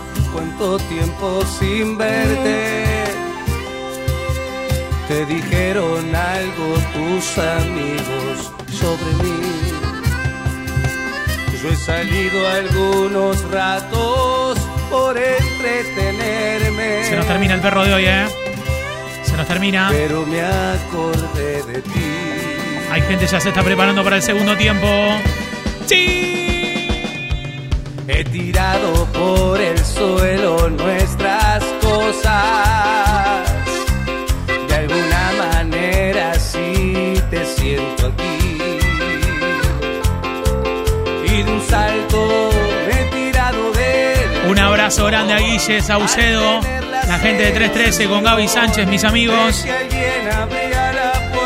cuánto 0.33 0.77
tiempo 0.77 1.43
sin 1.59 1.97
verte. 1.97 2.85
Te 5.07 5.25
dijeron 5.25 6.15
algo 6.15 6.75
tus 6.93 7.37
amigos 7.37 8.51
sobre 8.71 9.13
mí. 9.23 9.41
Yo 11.61 11.69
he 11.69 11.75
salido 11.75 12.47
algunos 12.47 13.51
ratos 13.51 14.57
por 14.89 15.15
entretenerme. 15.17 17.05
Se 17.05 17.15
nos 17.15 17.27
termina 17.27 17.53
el 17.53 17.61
perro 17.61 17.83
de 17.83 17.93
hoy, 17.93 18.05
¿eh? 18.05 18.25
Se 19.23 19.37
nos 19.37 19.47
termina. 19.47 19.89
Pero 19.91 20.25
me 20.25 20.41
acordé 20.41 21.61
de 21.63 21.81
ti. 21.81 22.05
Hay 22.91 23.01
gente 23.03 23.27
ya 23.27 23.39
se 23.39 23.49
está 23.49 23.61
preparando 23.63 24.03
para 24.03 24.15
el 24.15 24.21
segundo 24.21 24.57
tiempo. 24.57 24.87
¡Sí! 25.85 26.30
Por 29.21 29.61
el 29.61 29.77
suelo 29.85 30.67
nuestras 30.69 31.63
cosas. 31.79 33.51
De 34.67 34.73
alguna 34.73 35.31
manera 35.37 36.33
sí 36.39 37.13
te 37.29 37.45
siento 37.45 38.07
aquí. 38.07 38.57
Y 41.27 41.43
de 41.43 41.51
un 41.51 41.61
salto 41.61 42.49
me 42.87 42.99
he 42.99 43.03
tirado 43.11 43.71
de 43.73 44.49
Un 44.49 44.57
abrazo 44.57 45.05
grande 45.05 45.33
a 45.33 45.37
Guille 45.37 45.81
Saucedo, 45.83 46.59
la 47.07 47.19
gente 47.19 47.43
de 47.43 47.51
313 47.51 48.07
con 48.07 48.23
Gaby 48.23 48.47
Sánchez, 48.47 48.87
mis 48.87 49.03
amigos, 49.03 49.63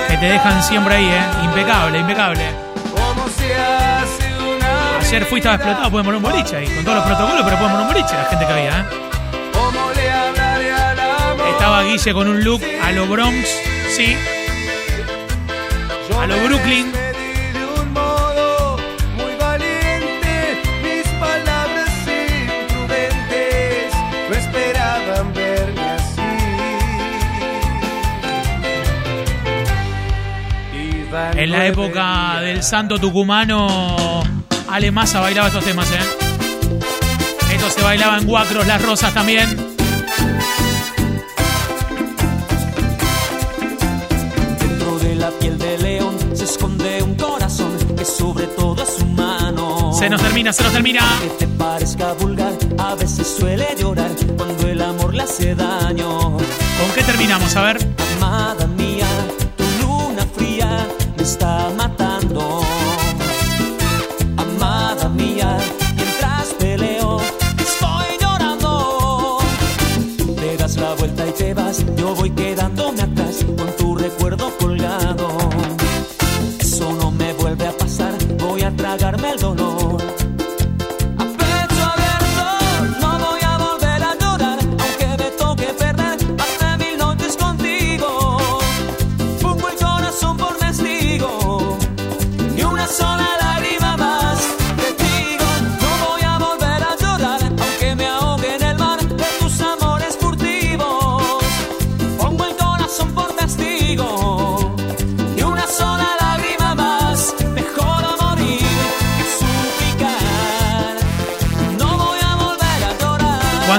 que 0.07 0.17
te 0.17 0.25
dejan 0.25 0.63
siempre 0.63 0.95
ahí, 0.95 1.07
¿eh? 1.07 1.43
Impecable, 1.43 1.99
impecable. 1.99 2.64
Ayer 5.07 5.23
fuiste 5.27 5.47
explotado, 5.47 5.91
podemos 5.91 6.13
poner 6.13 6.17
un 6.17 6.23
boliche 6.23 6.55
ahí, 6.57 6.65
con 6.65 6.83
todos 6.83 6.97
los 6.97 7.05
protocolos, 7.05 7.43
pero 7.45 7.57
podemos 7.57 7.71
poner 7.71 7.87
un 7.87 7.93
boliche, 7.93 8.15
la 8.15 8.25
gente 8.25 8.45
que 8.45 8.51
había, 8.51 8.79
¿eh? 8.79 8.85
Estaba 11.51 11.83
Guille 11.83 12.13
con 12.13 12.27
un 12.27 12.43
look 12.43 12.61
a 12.83 12.91
lo 12.91 13.05
Bronx, 13.05 13.47
sí, 13.95 14.17
a 16.19 16.27
lo 16.27 16.37
Brooklyn. 16.43 16.91
En 31.37 31.51
la 31.51 31.65
época 31.67 32.41
del 32.41 32.63
santo 32.63 32.97
tucumano, 32.99 34.23
Ale 34.67 34.91
Massa 34.91 35.19
bailaba 35.19 35.47
estos 35.47 35.63
temas, 35.63 35.89
¿eh? 35.91 35.99
Esto 37.53 37.69
se 37.69 37.81
bailaba 37.81 38.17
en 38.17 38.25
Guacros, 38.25 38.65
Las 38.67 38.81
Rosas 38.81 39.13
también. 39.13 39.55
Dentro 44.59 44.99
de 44.99 45.15
la 45.15 45.29
piel 45.31 45.57
de 45.57 45.77
león 45.77 46.17
se 46.33 46.43
esconde 46.45 47.03
un 47.03 47.15
corazón 47.15 47.77
que 47.95 48.05
sobre 48.05 48.47
todo 48.47 48.83
es 48.83 49.01
humano. 49.01 49.93
Se 49.93 50.09
nos 50.09 50.21
termina, 50.21 50.51
se 50.51 50.63
nos 50.63 50.73
termina. 50.73 51.01
Que 51.21 51.45
te 51.45 51.47
parezca 51.47 52.13
vulgar, 52.13 52.53
a 52.77 52.95
veces 52.95 53.35
suele 53.37 53.67
llorar 53.79 54.11
cuando 54.35 54.67
el 54.67 54.81
amor 54.81 55.13
le 55.13 55.23
hace 55.23 55.55
daño. 55.55 56.19
¿Con 56.19 56.91
qué 56.95 57.03
terminamos? 57.03 57.55
A 57.55 57.61
ver. 57.61 57.77
Amada 58.17 58.64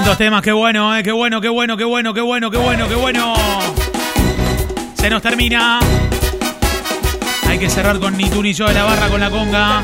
¿Cuántos 0.07 0.25
temas? 0.25 0.41
Qué 0.41 0.53
bueno, 0.53 0.95
¿eh? 0.95 1.03
Qué 1.03 1.11
bueno, 1.11 1.41
qué 1.41 1.49
bueno, 1.49 1.75
qué 1.75 1.83
bueno, 1.83 2.13
qué 2.13 2.21
bueno, 2.21 2.49
qué 2.49 2.57
bueno, 2.57 2.87
qué 2.87 2.95
bueno. 2.95 3.33
Se 4.93 5.09
nos 5.09 5.21
termina. 5.21 5.81
Hay 7.45 7.59
que 7.59 7.69
cerrar 7.69 7.99
con 7.99 8.15
ni 8.15 8.29
tú 8.29 8.41
ni 8.41 8.53
yo 8.53 8.69
de 8.69 8.73
la 8.73 8.85
barra 8.85 9.09
con 9.09 9.19
la 9.19 9.29
conga. 9.29 9.83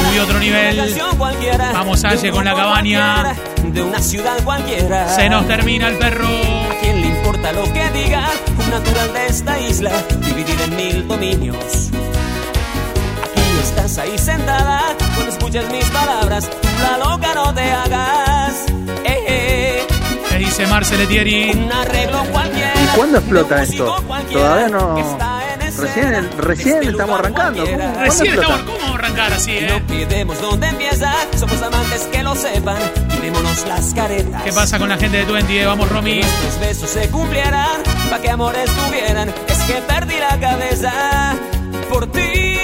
Subió 0.00 0.22
otro 0.22 0.38
nivel. 0.38 0.94
Vamos, 1.72 2.04
Aye, 2.04 2.30
con 2.30 2.44
la 2.44 2.54
cabaña. 2.54 3.34
De 3.64 3.82
una 3.82 3.98
ciudad 3.98 4.40
cualquiera. 4.44 5.08
Se 5.08 5.28
nos 5.28 5.44
termina 5.48 5.88
el 5.88 5.98
perro. 5.98 6.28
¿A 6.28 6.80
quién 6.80 7.00
le 7.00 7.08
importa 7.08 7.50
lo 7.50 7.64
que 7.72 7.90
diga? 7.90 8.28
Un 8.60 8.70
natural 8.70 9.12
de 9.12 9.26
esta 9.26 9.58
isla, 9.58 9.90
dividida 10.20 10.62
en 10.66 10.76
mil 10.76 11.08
dominios. 11.08 11.90
Aquí 13.24 13.42
estás 13.60 13.98
ahí 13.98 14.16
sentada, 14.18 14.94
cuando 15.16 15.32
escuchas 15.32 15.68
mis 15.72 15.84
palabras, 15.86 16.48
tú 16.48 16.68
la 16.80 16.96
loca 16.98 17.34
no 17.34 17.52
te 17.52 17.72
hagas. 17.72 18.35
Eh, 20.58 20.62
eh. 20.62 21.06
¿Qué 21.08 21.54
dice 21.54 21.70
arreglo 21.72 22.24
cualquiera. 22.32 22.72
¿Y 22.82 22.86
cuándo 22.96 23.18
explota 23.18 23.62
esto? 23.62 23.96
Todavía 24.32 24.68
no. 24.68 25.26
Recién, 25.78 26.30
recién 26.38 26.76
este 26.76 26.90
estamos 26.90 27.18
arrancando. 27.18 27.64
¿Cómo, 27.64 27.76
cualquiera. 27.76 27.92
¿cuándo 27.92 28.00
Recién 28.04 28.26
explota? 28.34 28.56
estamos. 28.60 28.80
¿Cómo 28.80 28.94
arrancar 28.94 29.32
así, 29.34 29.50
eh? 29.58 29.66
No 29.68 29.86
quedemos 29.86 30.40
donde 30.40 30.66
empieza, 30.68 31.12
somos 31.38 31.60
amantes 31.60 32.02
que 32.10 32.22
lo 32.22 32.34
sepan, 32.34 32.78
quitémonos 33.10 33.66
las 33.68 33.92
caretas. 33.92 34.42
¿Qué 34.42 34.52
pasa 34.52 34.78
con 34.78 34.88
la 34.88 34.96
gente 34.96 35.18
de 35.18 35.24
Twenty? 35.24 35.58
eh? 35.58 35.66
Vamos, 35.66 35.88
Que 35.88 35.94
Romy. 35.94 36.20
nuestros 36.20 36.60
besos 36.60 36.90
se 36.90 37.08
cumplieran, 37.10 37.82
pa' 38.10 38.18
que 38.20 38.30
amores 38.30 38.70
tuvieran, 38.70 39.28
es 39.48 39.58
que 39.64 39.74
perdí 39.82 40.14
la 40.18 40.38
cabeza 40.40 41.34
por 41.90 42.06
ti. 42.10 42.56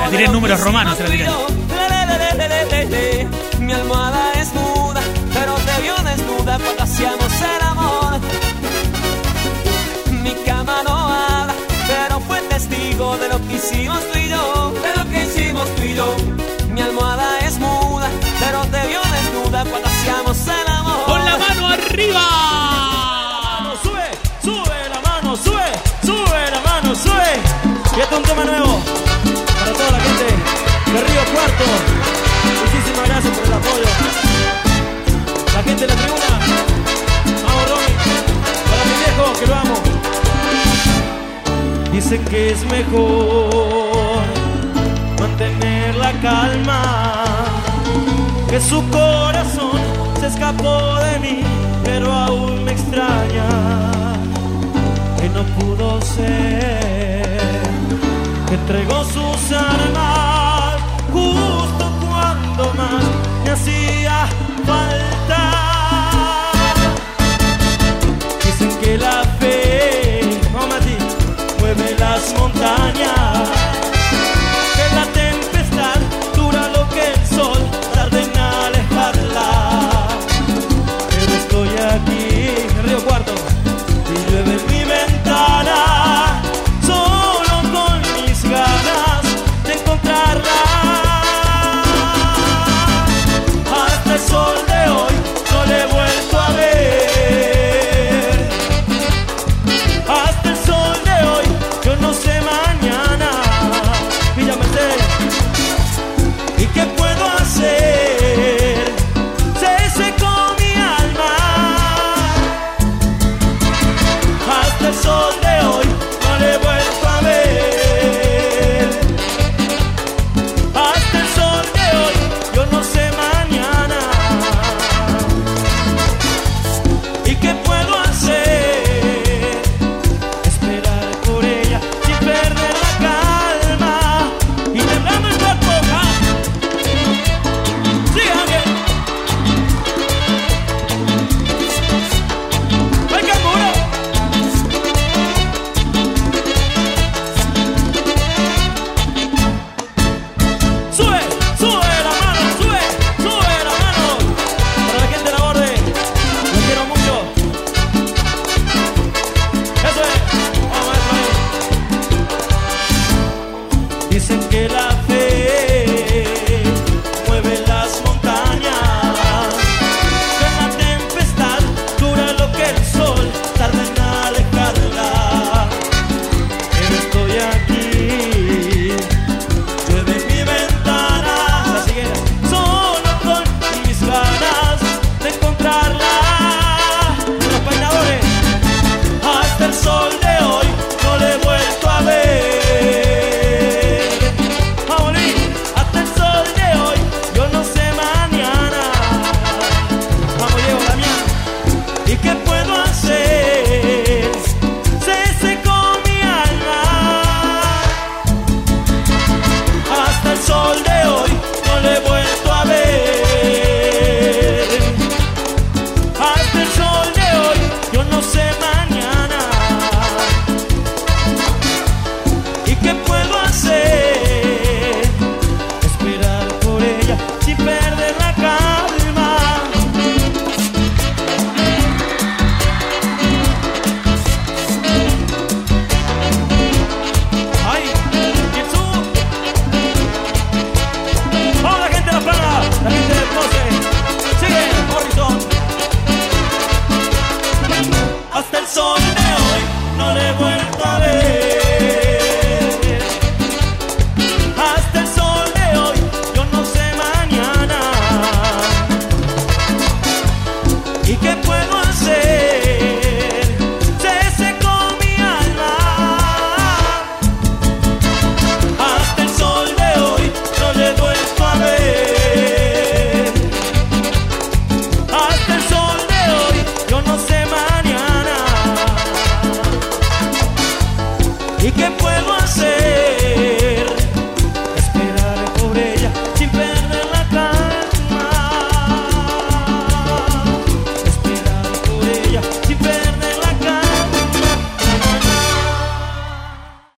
La 0.00 0.10
tiré 0.10 0.18
de 0.18 0.24
en 0.24 0.32
números 0.32 0.60
romanos, 0.60 0.96
te 0.96 1.04
la 1.04 1.08
le. 1.10 1.28
Mi 3.60 3.72
almohada 3.72 4.32
es 4.34 4.52
muda, 4.52 5.00
pero 5.32 5.54
te 5.54 5.82
vio 5.82 5.94
desnuda 5.96 6.58
cuando 6.58 6.82
hacíamos 6.82 7.32
el 7.40 7.62
amor. 7.66 8.20
Mi 10.22 10.34
cama 10.44 10.82
no 10.86 10.92
habla, 10.92 11.54
pero 11.86 12.20
fue 12.20 12.40
testigo 12.42 13.16
de 13.18 13.28
lo 13.28 13.38
que 13.46 13.54
hicimos 13.54 14.00
tú 14.12 14.18
y 14.18 14.28
yo, 14.28 14.72
de 14.72 15.02
lo 15.02 15.10
que 15.10 15.24
hicimos 15.24 15.66
tú 15.76 15.82
y 15.82 15.94
yo. 15.94 16.14
Mi 16.72 16.82
almohada 16.82 17.38
es 17.40 17.58
muda, 17.58 18.08
pero 18.40 18.60
te 18.66 18.86
vio 18.88 19.00
desnuda 19.00 19.64
cuando 19.64 19.88
hacíamos 19.88 20.36
el 20.46 20.68
amor. 20.68 21.04
¡Con 21.06 21.24
la 21.24 21.38
mano 21.38 21.68
arriba! 21.68 22.20
Sube, 23.82 24.10
sube 24.42 24.88
la 24.90 25.00
mano, 25.00 25.36
sube, 25.36 25.72
sube 26.04 26.50
la 26.50 26.60
mano, 26.60 26.94
sube. 26.94 27.40
Y 27.96 28.00
este 28.00 28.14
es 28.14 28.20
un 28.20 28.24
tema 28.24 28.44
nuevo 28.44 28.73
de 30.94 31.00
Río 31.00 31.24
Cuarto. 31.32 31.64
Muchísimas 32.62 33.08
gracias 33.08 33.36
por 33.36 33.46
el 33.46 33.52
apoyo. 33.52 33.88
La 35.54 35.62
gente 35.64 35.86
de 35.86 35.88
la 35.88 36.00
tribuna. 36.00 36.30
Vamos, 37.42 37.64
Romy. 37.70 37.92
Para 38.70 38.82
mi 38.88 38.94
viejo, 39.02 39.24
que 39.40 39.46
lo 39.46 39.54
amo. 39.56 39.76
Dice 41.92 42.20
que 42.30 42.50
es 42.52 42.64
mejor 42.66 44.22
mantener 45.20 45.96
la 45.96 46.12
calma. 46.20 46.82
Que 48.48 48.60
su 48.60 48.88
corazón 48.90 49.80
se 50.20 50.28
escapó 50.28 50.96
de 51.06 51.18
mí, 51.18 51.40
pero 51.84 52.12
aún 52.12 52.64
me 52.64 52.72
extraña. 52.72 53.48
Que 55.20 55.28
no 55.28 55.42
pudo 55.56 56.00
ser, 56.02 57.40
que 58.46 58.54
entregó 58.54 59.04
sus 59.04 59.52
armas 59.52 60.33
algo 62.64 62.74
más 62.74 63.04
me 63.44 63.50
hacía 63.50 64.28
falta. 64.66 65.42
Dicen 68.44 68.78
que 68.80 68.98
la 68.98 69.24
fe, 69.38 70.20
mamá, 70.52 70.78
mueve 71.60 71.96
las 71.98 72.34
montañas. 72.38 73.83